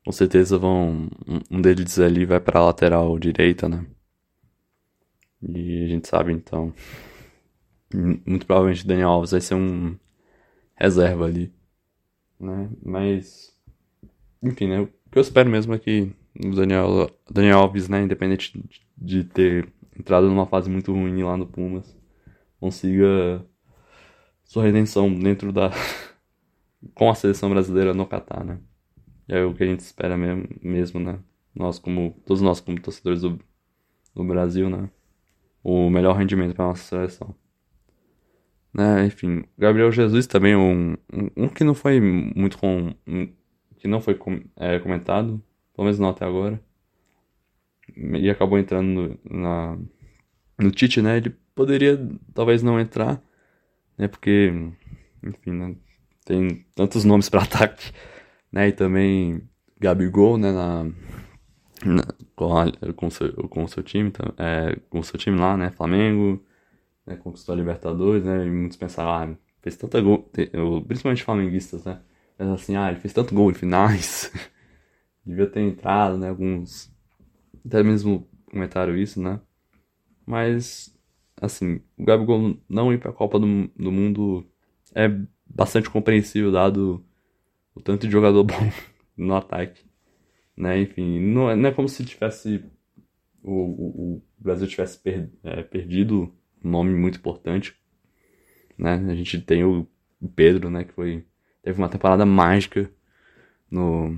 com 0.04 0.12
certeza 0.12 0.58
vão. 0.58 1.08
Um 1.50 1.60
deles 1.60 1.98
ali 1.98 2.24
vai 2.24 2.40
pra 2.40 2.64
lateral 2.64 3.18
direita, 3.18 3.68
né? 3.68 3.86
E 5.48 5.84
a 5.84 5.88
gente 5.88 6.08
sabe 6.08 6.32
então. 6.32 6.72
Muito 7.94 8.46
provavelmente 8.46 8.86
Daniel 8.86 9.10
Alves 9.10 9.30
vai 9.30 9.40
ser 9.40 9.54
um 9.54 9.96
reserva 10.74 11.24
ali. 11.24 11.52
Né? 12.38 12.70
Mas. 12.82 13.54
Enfim, 14.42 14.68
né? 14.68 14.80
O 14.80 14.86
que 15.10 15.18
eu 15.18 15.22
espero 15.22 15.48
mesmo 15.48 15.74
é 15.74 15.78
que 15.78 16.12
o 16.44 16.54
Daniel, 16.54 17.10
Daniel 17.30 17.60
Alves, 17.60 17.88
né, 17.88 18.02
independente 18.02 18.62
de 18.96 19.24
ter 19.24 19.68
entrado 19.98 20.28
numa 20.28 20.46
fase 20.46 20.68
muito 20.68 20.92
ruim 20.92 21.22
lá 21.22 21.36
no 21.36 21.46
Pumas, 21.46 21.96
consiga 22.60 23.44
sua 24.44 24.64
redenção 24.64 25.12
dentro 25.12 25.52
da. 25.52 25.70
com 26.94 27.10
a 27.10 27.14
seleção 27.14 27.50
brasileira 27.50 27.94
no 27.94 28.06
Catar, 28.06 28.44
né? 28.44 28.58
É 29.28 29.42
o 29.42 29.54
que 29.54 29.64
a 29.64 29.66
gente 29.66 29.80
espera 29.80 30.16
mesmo, 30.16 30.48
mesmo 30.62 31.00
né? 31.00 31.18
Nós 31.54 31.78
como. 31.78 32.16
Todos 32.26 32.42
nós 32.42 32.60
como 32.60 32.80
torcedores 32.80 33.22
do, 33.22 33.40
do 34.14 34.24
Brasil, 34.24 34.68
né? 34.68 34.90
O 35.68 35.90
melhor 35.90 36.16
rendimento 36.16 36.54
para 36.54 36.66
nossa 36.66 36.84
seleção. 36.84 37.34
Né, 38.72 39.06
enfim, 39.06 39.42
Gabriel 39.58 39.90
Jesus 39.90 40.24
também 40.28 40.54
um, 40.54 40.92
um, 41.12 41.44
um, 41.44 41.48
que 41.48 41.64
não 41.64 41.74
foi 41.74 42.00
muito 42.00 42.56
com 42.56 42.94
um, 43.04 43.28
que 43.76 43.88
não 43.88 44.00
foi 44.00 44.14
com, 44.14 44.40
é, 44.54 44.78
comentado, 44.78 45.42
pelo 45.74 45.86
menos 45.86 45.98
não 45.98 46.10
até 46.10 46.24
agora. 46.24 46.62
E 47.96 48.30
acabou 48.30 48.58
entrando 48.60 49.18
no, 49.24 49.40
na 49.40 49.78
no 50.58 50.70
Tite, 50.70 51.02
né? 51.02 51.16
Ele 51.16 51.34
poderia 51.54 51.98
talvez 52.32 52.62
não 52.62 52.78
entrar, 52.78 53.20
né? 53.98 54.06
Porque 54.06 54.52
enfim, 55.22 55.50
né, 55.50 55.76
tem 56.24 56.64
tantos 56.76 57.04
nomes 57.04 57.28
para 57.28 57.42
ataque, 57.44 57.92
né? 58.52 58.68
E 58.68 58.72
também 58.72 59.42
Gabigol, 59.80 60.38
né, 60.38 60.52
na 60.52 60.86
com, 62.34 62.58
a, 62.58 62.92
com, 62.94 63.10
seu, 63.10 63.32
com 63.48 63.66
seu 63.68 63.82
time, 63.82 64.12
é, 64.38 64.76
com 64.88 65.02
seu 65.02 65.18
time 65.18 65.38
lá, 65.38 65.56
né, 65.56 65.70
Flamengo, 65.70 66.42
né, 67.06 67.16
conquistou 67.16 67.54
a 67.54 67.56
Libertadores, 67.56 68.24
né, 68.24 68.46
e 68.46 68.50
muitos 68.50 68.76
pensaram, 68.76 69.10
ah, 69.10 69.36
fez 69.62 69.76
tanta 69.76 70.00
gol, 70.00 70.30
principalmente 70.86 71.24
flamenguistas, 71.24 71.84
né, 71.84 72.00
pensam 72.36 72.54
assim, 72.54 72.76
ah, 72.76 72.90
ele 72.90 73.00
fez 73.00 73.12
tanto 73.12 73.34
gol 73.34 73.50
em 73.50 73.54
finais, 73.54 74.32
devia 75.24 75.46
ter 75.46 75.60
entrado, 75.60 76.16
né, 76.18 76.28
alguns 76.28 76.92
até 77.64 77.82
mesmo 77.82 78.28
comentaram 78.50 78.96
isso, 78.96 79.20
né, 79.20 79.40
mas, 80.26 80.92
assim, 81.40 81.80
o 81.96 82.04
Gabigol 82.04 82.58
não 82.68 82.92
ir 82.92 82.98
pra 82.98 83.12
Copa 83.12 83.38
do, 83.38 83.68
do 83.76 83.92
Mundo 83.92 84.44
é 84.94 85.08
bastante 85.46 85.88
compreensível, 85.88 86.50
dado 86.50 87.04
o 87.74 87.80
tanto 87.80 88.06
de 88.06 88.12
jogador 88.12 88.42
bom 88.44 88.72
no 89.16 89.36
ataque. 89.36 89.85
Né? 90.56 90.80
Enfim, 90.80 91.20
não 91.20 91.50
é, 91.50 91.56
não 91.56 91.68
é 91.68 91.72
como 91.72 91.88
se 91.88 92.04
tivesse. 92.04 92.64
O, 93.42 93.52
o, 93.52 94.14
o 94.16 94.22
Brasil 94.38 94.66
tivesse 94.66 94.98
per, 94.98 95.28
é, 95.44 95.62
perdido 95.62 96.32
um 96.64 96.70
nome 96.70 96.94
muito 96.94 97.18
importante. 97.18 97.76
Né? 98.76 98.94
A 99.08 99.14
gente 99.14 99.40
tem 99.40 99.64
o 99.64 99.86
Pedro, 100.34 100.70
né? 100.70 100.84
Que 100.84 100.92
foi. 100.92 101.24
Teve 101.62 101.78
uma 101.78 101.88
temporada 101.88 102.24
mágica 102.24 102.90
no, 103.70 104.16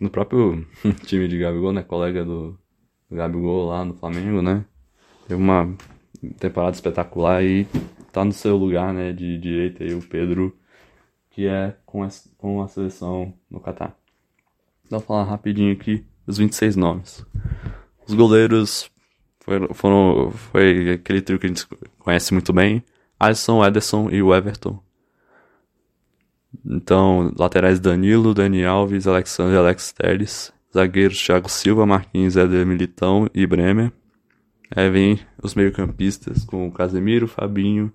no 0.00 0.10
próprio 0.10 0.66
time 1.06 1.28
de 1.28 1.38
Gabigol, 1.38 1.72
né? 1.72 1.82
Colega 1.82 2.24
do, 2.24 2.58
do 3.08 3.16
Gabigol 3.16 3.66
lá 3.66 3.84
no 3.84 3.94
Flamengo, 3.94 4.42
né? 4.42 4.64
Teve 5.26 5.40
uma 5.40 5.74
temporada 6.38 6.74
espetacular 6.74 7.44
e 7.44 7.66
tá 8.12 8.24
no 8.24 8.32
seu 8.32 8.56
lugar, 8.56 8.92
né? 8.92 9.12
De 9.12 9.38
direita 9.38 9.84
aí 9.84 9.94
o 9.94 10.02
Pedro, 10.02 10.56
que 11.30 11.46
é 11.46 11.76
com 11.86 12.02
a, 12.02 12.08
com 12.36 12.62
a 12.62 12.68
seleção 12.68 13.32
no 13.50 13.60
Catar. 13.60 13.96
Então, 14.88 15.00
falar 15.00 15.24
rapidinho 15.24 15.70
aqui 15.74 16.02
os 16.26 16.38
26 16.38 16.76
nomes. 16.76 17.24
Os 18.06 18.14
goleiros 18.14 18.90
foram, 19.40 19.74
foram 19.74 20.30
foi 20.30 20.92
aquele 20.92 21.20
trio 21.20 21.38
que 21.38 21.44
a 21.44 21.48
gente 21.48 21.66
conhece 21.98 22.32
muito 22.32 22.54
bem: 22.54 22.82
Alisson, 23.20 23.62
Ederson 23.62 24.08
e 24.10 24.22
o 24.22 24.34
Everton. 24.34 24.82
Então, 26.64 27.32
laterais 27.38 27.78
Danilo, 27.78 28.32
Dani 28.32 28.64
Alves, 28.64 29.06
Alexandre 29.06 29.54
e 29.54 29.58
Alex 29.58 29.92
Telles. 29.92 30.52
Zagueiros 30.72 31.22
Thiago 31.22 31.48
Silva, 31.48 31.86
Marquinhos, 31.86 32.36
Éder 32.36 32.66
Militão 32.66 33.28
e 33.34 33.46
Bremer. 33.46 33.92
Aí 34.74 34.90
vem 34.90 35.20
os 35.42 35.54
meio-campistas 35.54 36.44
com 36.44 36.66
o 36.66 36.72
Casemiro, 36.72 37.26
Fabinho, 37.26 37.92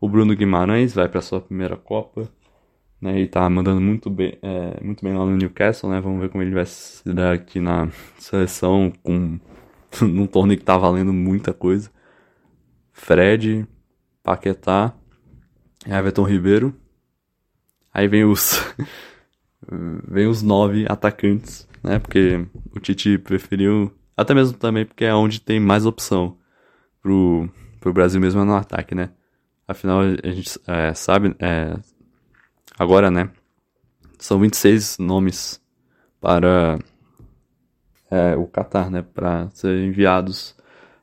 o 0.00 0.08
Bruno 0.08 0.34
Guimarães 0.34 0.94
vai 0.94 1.08
para 1.08 1.20
sua 1.20 1.40
primeira 1.40 1.76
Copa, 1.76 2.28
né? 3.02 3.20
E 3.20 3.26
tá 3.26 3.50
mandando 3.50 3.80
muito 3.80 4.08
bem, 4.08 4.38
é, 4.40 4.82
muito 4.82 5.04
bem 5.04 5.12
lá 5.12 5.26
no 5.26 5.36
Newcastle, 5.36 5.90
né? 5.90 6.00
Vamos 6.00 6.20
ver 6.20 6.30
como 6.30 6.42
ele 6.42 6.54
vai 6.54 6.64
se 6.64 7.02
dar 7.12 7.34
aqui 7.34 7.58
na 7.58 7.88
seleção 8.16 8.92
com 9.02 9.40
num 10.00 10.26
torneio 10.26 10.58
que 10.60 10.64
tá 10.64 10.78
valendo 10.78 11.12
muita 11.12 11.52
coisa. 11.52 11.90
Fred, 12.92 13.66
Paquetá, 14.22 14.94
Everton 15.84 16.22
Ribeiro. 16.22 16.72
Aí 17.92 18.06
vem 18.06 18.24
os 18.24 18.64
vem 20.08 20.28
os 20.28 20.40
nove 20.40 20.86
atacantes, 20.88 21.68
né? 21.82 21.98
Porque 21.98 22.46
o 22.74 22.78
Tite 22.78 23.18
preferiu 23.18 23.92
até 24.16 24.32
mesmo 24.32 24.56
também 24.56 24.86
porque 24.86 25.04
é 25.04 25.14
onde 25.14 25.40
tem 25.40 25.58
mais 25.58 25.84
opção 25.84 26.38
pro, 27.02 27.48
pro 27.80 27.92
Brasil 27.92 28.20
mesmo 28.20 28.40
é 28.40 28.44
no 28.44 28.54
ataque, 28.54 28.94
né? 28.94 29.10
Afinal, 29.66 30.00
a 30.00 30.30
gente 30.30 30.58
é, 30.66 30.92
sabe, 30.94 31.34
é, 31.38 31.76
agora, 32.78 33.10
né? 33.10 33.30
São 34.18 34.38
26 34.38 34.98
nomes 34.98 35.60
para 36.20 36.78
é, 38.10 38.36
o 38.36 38.46
Qatar, 38.46 38.90
né? 38.90 39.02
Para 39.02 39.50
serem 39.50 39.88
enviados 39.88 40.54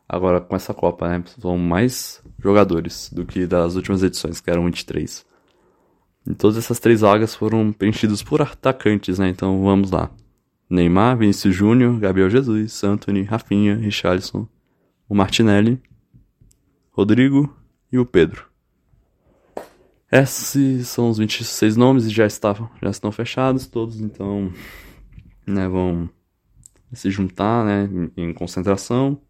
agora 0.07 0.41
com 0.41 0.55
essa 0.55 0.73
Copa, 0.73 1.07
né? 1.07 1.23
São 1.39 1.57
mais 1.57 2.23
jogadores 2.39 3.09
do 3.13 3.25
que 3.25 3.45
das 3.45 3.75
últimas 3.75 4.01
edições, 4.01 4.39
que 4.39 4.49
eram 4.49 4.65
23. 4.65 5.25
E 6.27 6.35
todas 6.35 6.57
essas 6.57 6.79
três 6.79 7.01
vagas 7.01 7.35
foram 7.35 7.71
preenchidas 7.71 8.23
por 8.23 8.41
atacantes, 8.41 9.19
né? 9.19 9.29
Então 9.29 9.61
vamos 9.63 9.91
lá. 9.91 10.11
Neymar, 10.69 11.17
Vinícius 11.17 11.55
Júnior, 11.55 11.99
Gabriel 11.99 12.29
Jesus, 12.29 12.83
Anthony, 12.83 13.23
Rafinha, 13.23 13.75
Richarlison, 13.75 14.47
o 15.07 15.15
Martinelli, 15.15 15.81
Rodrigo 16.91 17.55
e 17.91 17.97
o 17.97 18.05
Pedro. 18.05 18.48
Esses 20.11 20.87
são 20.87 21.09
os 21.09 21.19
26 21.19 21.77
nomes 21.77 22.05
e 22.05 22.09
já 22.09 22.25
estavam, 22.25 22.67
já 22.81 22.89
estão 22.89 23.11
fechados 23.11 23.67
todos, 23.67 24.01
então, 24.01 24.51
né, 25.45 25.67
vão 25.67 26.09
se 26.91 27.11
juntar, 27.11 27.63
né, 27.63 27.87
em 28.17 28.33
concentração 28.33 29.21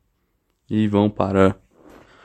e 0.69 0.87
vão 0.87 1.09
para 1.09 1.59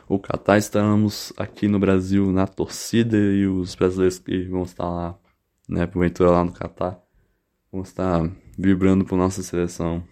o 0.09 0.21
Catar. 0.21 0.57
Estamos 0.57 1.33
aqui 1.37 1.67
no 1.67 1.81
Brasil 1.81 2.31
na 2.31 2.47
torcida 2.47 3.17
e 3.17 3.45
os 3.45 3.75
brasileiros 3.75 4.21
que 4.21 4.45
vão 4.45 4.63
estar 4.63 4.89
lá, 4.89 5.19
né, 5.69 5.85
porventura 5.85 6.31
lá 6.31 6.45
no 6.45 6.53
Catar, 6.53 7.03
vão 7.73 7.83
estar 7.83 8.31
vibrando 8.57 9.05
por 9.05 9.17
nossa 9.17 9.43
seleção. 9.43 10.05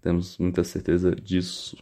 Temos 0.00 0.36
muita 0.36 0.64
certeza 0.64 1.14
disso. 1.14 1.76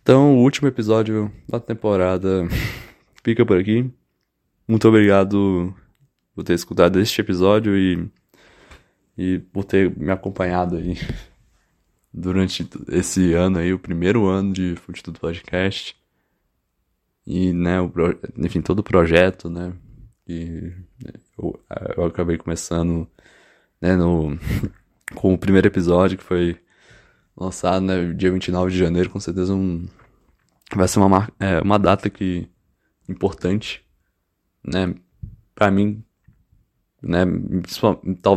Então, 0.00 0.36
o 0.36 0.42
último 0.42 0.68
episódio 0.68 1.30
da 1.48 1.58
temporada 1.58 2.46
fica 3.24 3.44
por 3.44 3.58
aqui. 3.58 3.92
Muito 4.70 4.86
obrigado 4.86 5.74
por 6.32 6.44
ter 6.44 6.54
escutado 6.54 7.00
este 7.00 7.20
episódio 7.20 7.76
e, 7.76 8.08
e 9.18 9.40
por 9.40 9.64
ter 9.64 9.90
me 9.98 10.12
acompanhado 10.12 10.76
aí 10.76 10.96
durante 12.14 12.64
esse 12.86 13.32
ano 13.32 13.58
aí, 13.58 13.72
o 13.72 13.80
primeiro 13.80 14.28
ano 14.28 14.52
de 14.52 14.76
Futuro 14.76 15.18
Podcast. 15.18 15.96
E, 17.26 17.52
né, 17.52 17.80
o, 17.80 17.90
enfim, 18.38 18.62
todo 18.62 18.78
o 18.78 18.84
projeto, 18.84 19.50
né, 19.50 19.72
e 20.24 20.72
eu, 21.36 21.60
eu 21.96 22.04
acabei 22.04 22.38
começando 22.38 23.08
né, 23.80 23.96
no, 23.96 24.38
com 25.16 25.34
o 25.34 25.38
primeiro 25.38 25.66
episódio 25.66 26.16
que 26.16 26.22
foi 26.22 26.56
lançado, 27.36 27.84
né, 27.84 28.12
dia 28.12 28.30
29 28.30 28.70
de 28.70 28.78
janeiro, 28.78 29.10
com 29.10 29.18
certeza 29.18 29.52
um, 29.52 29.88
vai 30.72 30.86
ser 30.86 31.00
uma, 31.00 31.28
é, 31.40 31.60
uma 31.60 31.76
data 31.76 32.08
que 32.08 32.48
importante, 33.08 33.84
né, 34.64 34.94
pra 35.54 35.70
mim, 35.70 36.02
né, 37.02 37.24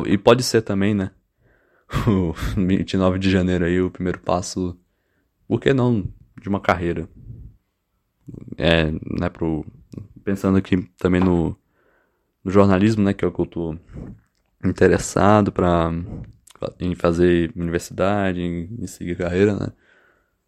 e 0.05 0.17
pode 0.17 0.43
ser 0.43 0.61
também, 0.61 0.93
né, 0.93 1.11
o 2.07 2.33
29 2.55 3.19
de 3.19 3.29
janeiro 3.29 3.65
aí, 3.65 3.81
o 3.81 3.91
primeiro 3.91 4.19
passo, 4.19 4.77
por 5.47 5.59
que 5.59 5.73
não, 5.73 6.07
de 6.41 6.49
uma 6.49 6.59
carreira, 6.59 7.07
é, 8.57 8.91
né, 8.91 9.29
pro, 9.29 9.65
pensando 10.23 10.57
aqui 10.57 10.77
também 10.97 11.21
no, 11.21 11.55
no 12.43 12.51
jornalismo, 12.51 13.03
né, 13.03 13.13
que 13.13 13.23
é 13.23 13.27
o 13.27 13.31
que 13.31 13.41
eu 13.41 13.45
tô 13.45 13.77
interessado 14.63 15.51
para 15.51 15.91
em 16.79 16.95
fazer 16.95 17.51
universidade, 17.55 18.41
em, 18.41 18.69
em, 18.79 18.87
seguir 18.87 19.17
carreira, 19.17 19.55
né? 19.55 19.67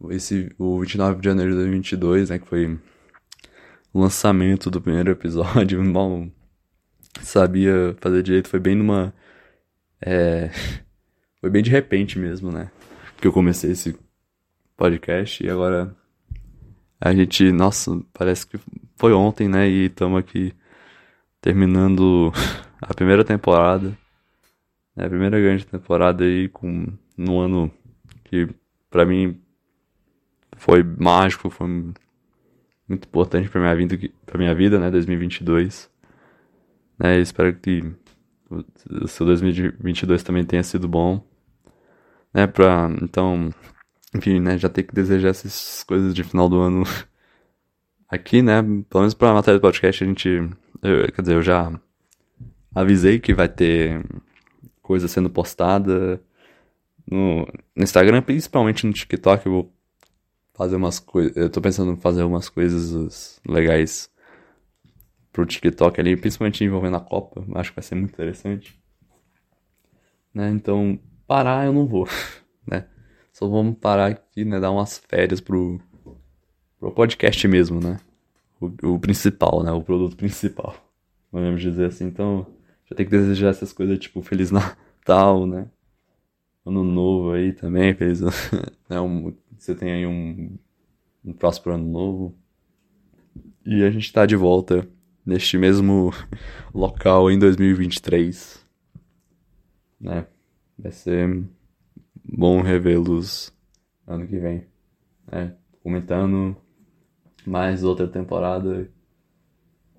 Esse, 0.09 0.53
o 0.57 0.79
29 0.79 1.19
de 1.19 1.25
janeiro 1.25 1.51
de 1.51 1.57
2022, 1.57 2.29
né, 2.29 2.39
que 2.39 2.47
foi 2.47 2.79
lançamento 3.99 4.69
do 4.69 4.81
primeiro 4.81 5.11
episódio, 5.11 5.83
mal 5.85 6.27
sabia 7.21 7.95
fazer 7.99 8.23
direito, 8.23 8.49
foi 8.49 8.59
bem 8.59 8.75
numa... 8.75 9.13
É, 10.01 10.49
foi 11.39 11.49
bem 11.49 11.63
de 11.63 11.69
repente 11.69 12.19
mesmo, 12.19 12.51
né? 12.51 12.69
Que 13.17 13.27
eu 13.27 13.31
comecei 13.31 13.71
esse 13.71 13.97
podcast 14.75 15.43
e 15.43 15.49
agora 15.49 15.95
a 16.99 17.13
gente, 17.13 17.51
nossa, 17.51 18.01
parece 18.13 18.47
que 18.47 18.59
foi 18.95 19.13
ontem, 19.13 19.47
né? 19.47 19.67
E 19.67 19.85
estamos 19.85 20.19
aqui 20.19 20.53
terminando 21.41 22.31
a 22.81 22.93
primeira 22.93 23.23
temporada. 23.23 23.97
É 24.97 25.05
a 25.05 25.09
primeira 25.09 25.39
grande 25.39 25.65
temporada 25.65 26.23
aí 26.23 26.49
com 26.49 26.87
no 27.17 27.39
ano 27.39 27.71
que 28.23 28.47
para 28.89 29.05
mim 29.05 29.39
foi 30.57 30.83
mágico, 30.83 31.49
foi 31.49 31.93
muito 32.87 33.07
importante 33.07 33.49
para 33.49 33.61
minha 33.61 33.75
vida, 33.75 33.97
para 34.25 34.37
minha 34.37 34.53
vida, 34.55 34.79
né, 34.79 34.91
2022. 34.91 35.89
Né, 36.99 37.19
espero 37.19 37.53
que 37.55 37.83
o 38.49 39.07
seu 39.07 39.25
2022 39.25 40.23
também 40.23 40.45
tenha 40.45 40.63
sido 40.63 40.87
bom. 40.87 41.25
Né, 42.33 42.47
pra, 42.47 42.89
então, 43.01 43.49
enfim, 44.13 44.39
né, 44.39 44.57
já 44.57 44.69
ter 44.69 44.83
que 44.83 44.93
desejar 44.93 45.29
essas 45.29 45.83
coisas 45.83 46.13
de 46.13 46.23
final 46.23 46.49
do 46.49 46.59
ano 46.59 46.83
aqui, 48.09 48.41
né, 48.41 48.61
pelo 48.61 49.01
menos 49.01 49.13
pra 49.13 49.33
matéria 49.33 49.59
do 49.59 49.61
podcast 49.61 50.03
a 50.03 50.07
gente, 50.07 50.29
eu, 50.81 51.11
quer 51.11 51.21
dizer, 51.21 51.35
eu 51.35 51.41
já 51.41 51.71
avisei 52.73 53.19
que 53.19 53.33
vai 53.33 53.47
ter 53.47 54.03
coisa 54.81 55.07
sendo 55.07 55.29
postada 55.29 56.21
no, 57.09 57.47
no 57.75 57.83
Instagram, 57.83 58.21
principalmente 58.21 58.85
no 58.85 58.93
TikTok. 58.93 59.45
Eu 59.45 59.51
vou 59.51 59.74
fazer 60.55 60.75
umas 60.75 60.99
coisas. 60.99 61.35
Eu 61.35 61.49
tô 61.49 61.61
pensando 61.61 61.91
em 61.91 61.97
fazer 61.97 62.23
umas 62.23 62.49
coisas 62.49 63.39
legais 63.47 64.09
pro 65.31 65.45
TikTok 65.45 65.99
ali, 65.99 66.15
principalmente 66.15 66.63
envolvendo 66.63 66.97
a 66.97 67.01
Copa. 67.01 67.45
Acho 67.55 67.71
que 67.71 67.75
vai 67.75 67.83
ser 67.83 67.95
muito 67.95 68.13
interessante. 68.13 68.79
Né? 70.33 70.49
Então, 70.49 70.97
parar 71.27 71.65
eu 71.65 71.73
não 71.73 71.85
vou, 71.85 72.07
né? 72.65 72.87
Só 73.31 73.47
vamos 73.47 73.77
parar 73.77 74.11
aqui, 74.11 74.45
né? 74.45 74.59
Dar 74.59 74.71
umas 74.71 74.97
férias 74.97 75.41
pro, 75.41 75.79
pro 76.79 76.91
podcast 76.91 77.45
mesmo, 77.47 77.81
né? 77.81 77.99
O, 78.59 78.93
o 78.93 78.99
principal, 78.99 79.61
né? 79.61 79.71
O 79.71 79.83
produto 79.83 80.15
principal. 80.15 80.75
Vamos 81.31 81.61
dizer 81.61 81.87
assim. 81.87 82.05
Então, 82.05 82.47
já 82.89 82.95
tem 82.95 83.05
que 83.05 83.11
desejar 83.11 83.49
essas 83.49 83.73
coisas, 83.73 83.99
tipo, 83.99 84.21
Feliz 84.21 84.51
Natal, 84.51 85.45
né? 85.45 85.67
Ano 86.65 86.83
novo 86.83 87.33
aí 87.33 87.51
também, 87.51 87.93
feliz. 87.93 88.21
né? 88.89 88.99
Um, 89.01 89.35
você 89.57 89.75
tem 89.75 89.91
aí 89.91 90.05
um, 90.05 90.57
um 91.23 91.33
próspero 91.33 91.75
ano 91.75 91.89
novo. 91.89 92.35
E 93.65 93.83
a 93.83 93.89
gente 93.89 94.11
tá 94.13 94.25
de 94.25 94.35
volta 94.35 94.87
neste 95.25 95.57
mesmo 95.57 96.11
local 96.73 97.31
em 97.31 97.39
2023. 97.39 98.63
Né? 99.99 100.27
Vai 100.77 100.91
ser 100.91 101.43
bom 102.23 102.61
revê-los 102.61 103.51
ano 104.05 104.27
que 104.27 104.37
vem. 104.37 104.65
Né? 105.31 105.55
Comentando 105.81 106.55
mais 107.45 107.83
outra 107.83 108.07
temporada. 108.07 108.89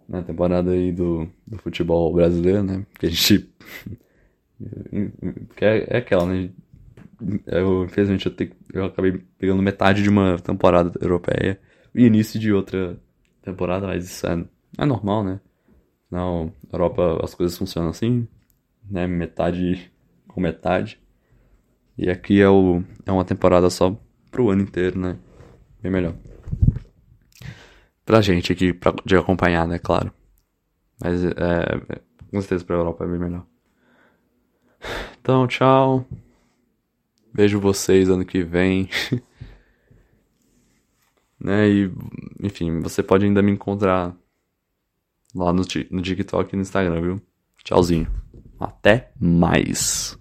Na 0.09 0.23
temporada 0.23 0.71
aí 0.71 0.93
do, 0.93 1.29
do 1.45 1.59
futebol 1.59 2.13
brasileiro, 2.15 2.63
né? 2.63 2.87
Que 2.99 3.07
a 3.07 3.11
gente. 3.11 3.51
que 5.57 5.65
é, 5.65 5.97
é 5.97 5.97
aquela, 5.97 6.27
né? 6.27 6.51
Eu, 7.47 7.85
infelizmente, 7.85 8.27
eu, 8.27 8.35
te, 8.35 8.53
eu 8.73 8.85
acabei 8.85 9.25
pegando 9.39 9.63
metade 9.63 10.03
de 10.03 10.09
uma 10.09 10.39
temporada 10.39 10.93
europeia 11.01 11.59
e 11.95 12.05
início 12.05 12.39
de 12.39 12.53
outra 12.53 12.99
temporada, 13.43 13.87
mas 13.87 14.05
isso 14.05 14.27
é, 14.27 14.45
é 14.79 14.85
normal, 14.85 15.25
né? 15.25 15.41
Na 16.11 16.21
Europa 16.73 17.21
as 17.23 17.35
coisas 17.35 17.57
funcionam 17.57 17.91
assim, 17.91 18.29
né? 18.89 19.07
Metade 19.07 19.91
com 20.29 20.41
metade. 20.41 21.01
E 21.97 22.11
aqui 22.11 22.41
é, 22.41 22.49
o, 22.49 22.83
é 23.07 23.11
uma 23.11 23.25
temporada 23.25 23.71
só 23.71 23.99
pro 24.31 24.51
ano 24.51 24.63
inteiro, 24.63 24.99
né? 24.99 25.17
Bem 25.83 25.91
melhor. 25.91 26.15
Pra 28.05 28.21
gente 28.21 28.53
aqui, 28.53 28.73
pra, 28.73 28.93
de 29.05 29.17
acompanhar, 29.17 29.67
né? 29.67 29.79
Claro. 29.79 30.13
Mas 31.03 31.25
é, 31.25 31.31
é, 31.31 32.01
com 32.31 32.41
certeza 32.41 32.65
pra 32.65 32.77
Europa 32.77 33.05
é 33.05 33.09
bem 33.09 33.19
melhor. 33.19 33.47
Então, 35.21 35.47
tchau. 35.47 36.07
Vejo 37.37 37.61
vocês 37.61 38.09
ano 38.09 38.25
que 38.25 38.43
vem. 38.43 38.89
né? 41.39 41.69
E, 41.69 41.93
enfim, 42.43 42.81
você 42.81 43.03
pode 43.03 43.27
ainda 43.27 43.43
me 43.43 43.53
encontrar 43.53 44.17
lá 45.35 45.53
no, 45.53 45.63
no 45.91 46.03
TikTok 46.03 46.53
e 46.53 46.57
no 46.57 46.63
Instagram, 46.63 47.03
viu? 47.03 47.23
Tchauzinho. 47.63 48.07
Até 48.59 49.11
mais. 49.21 50.15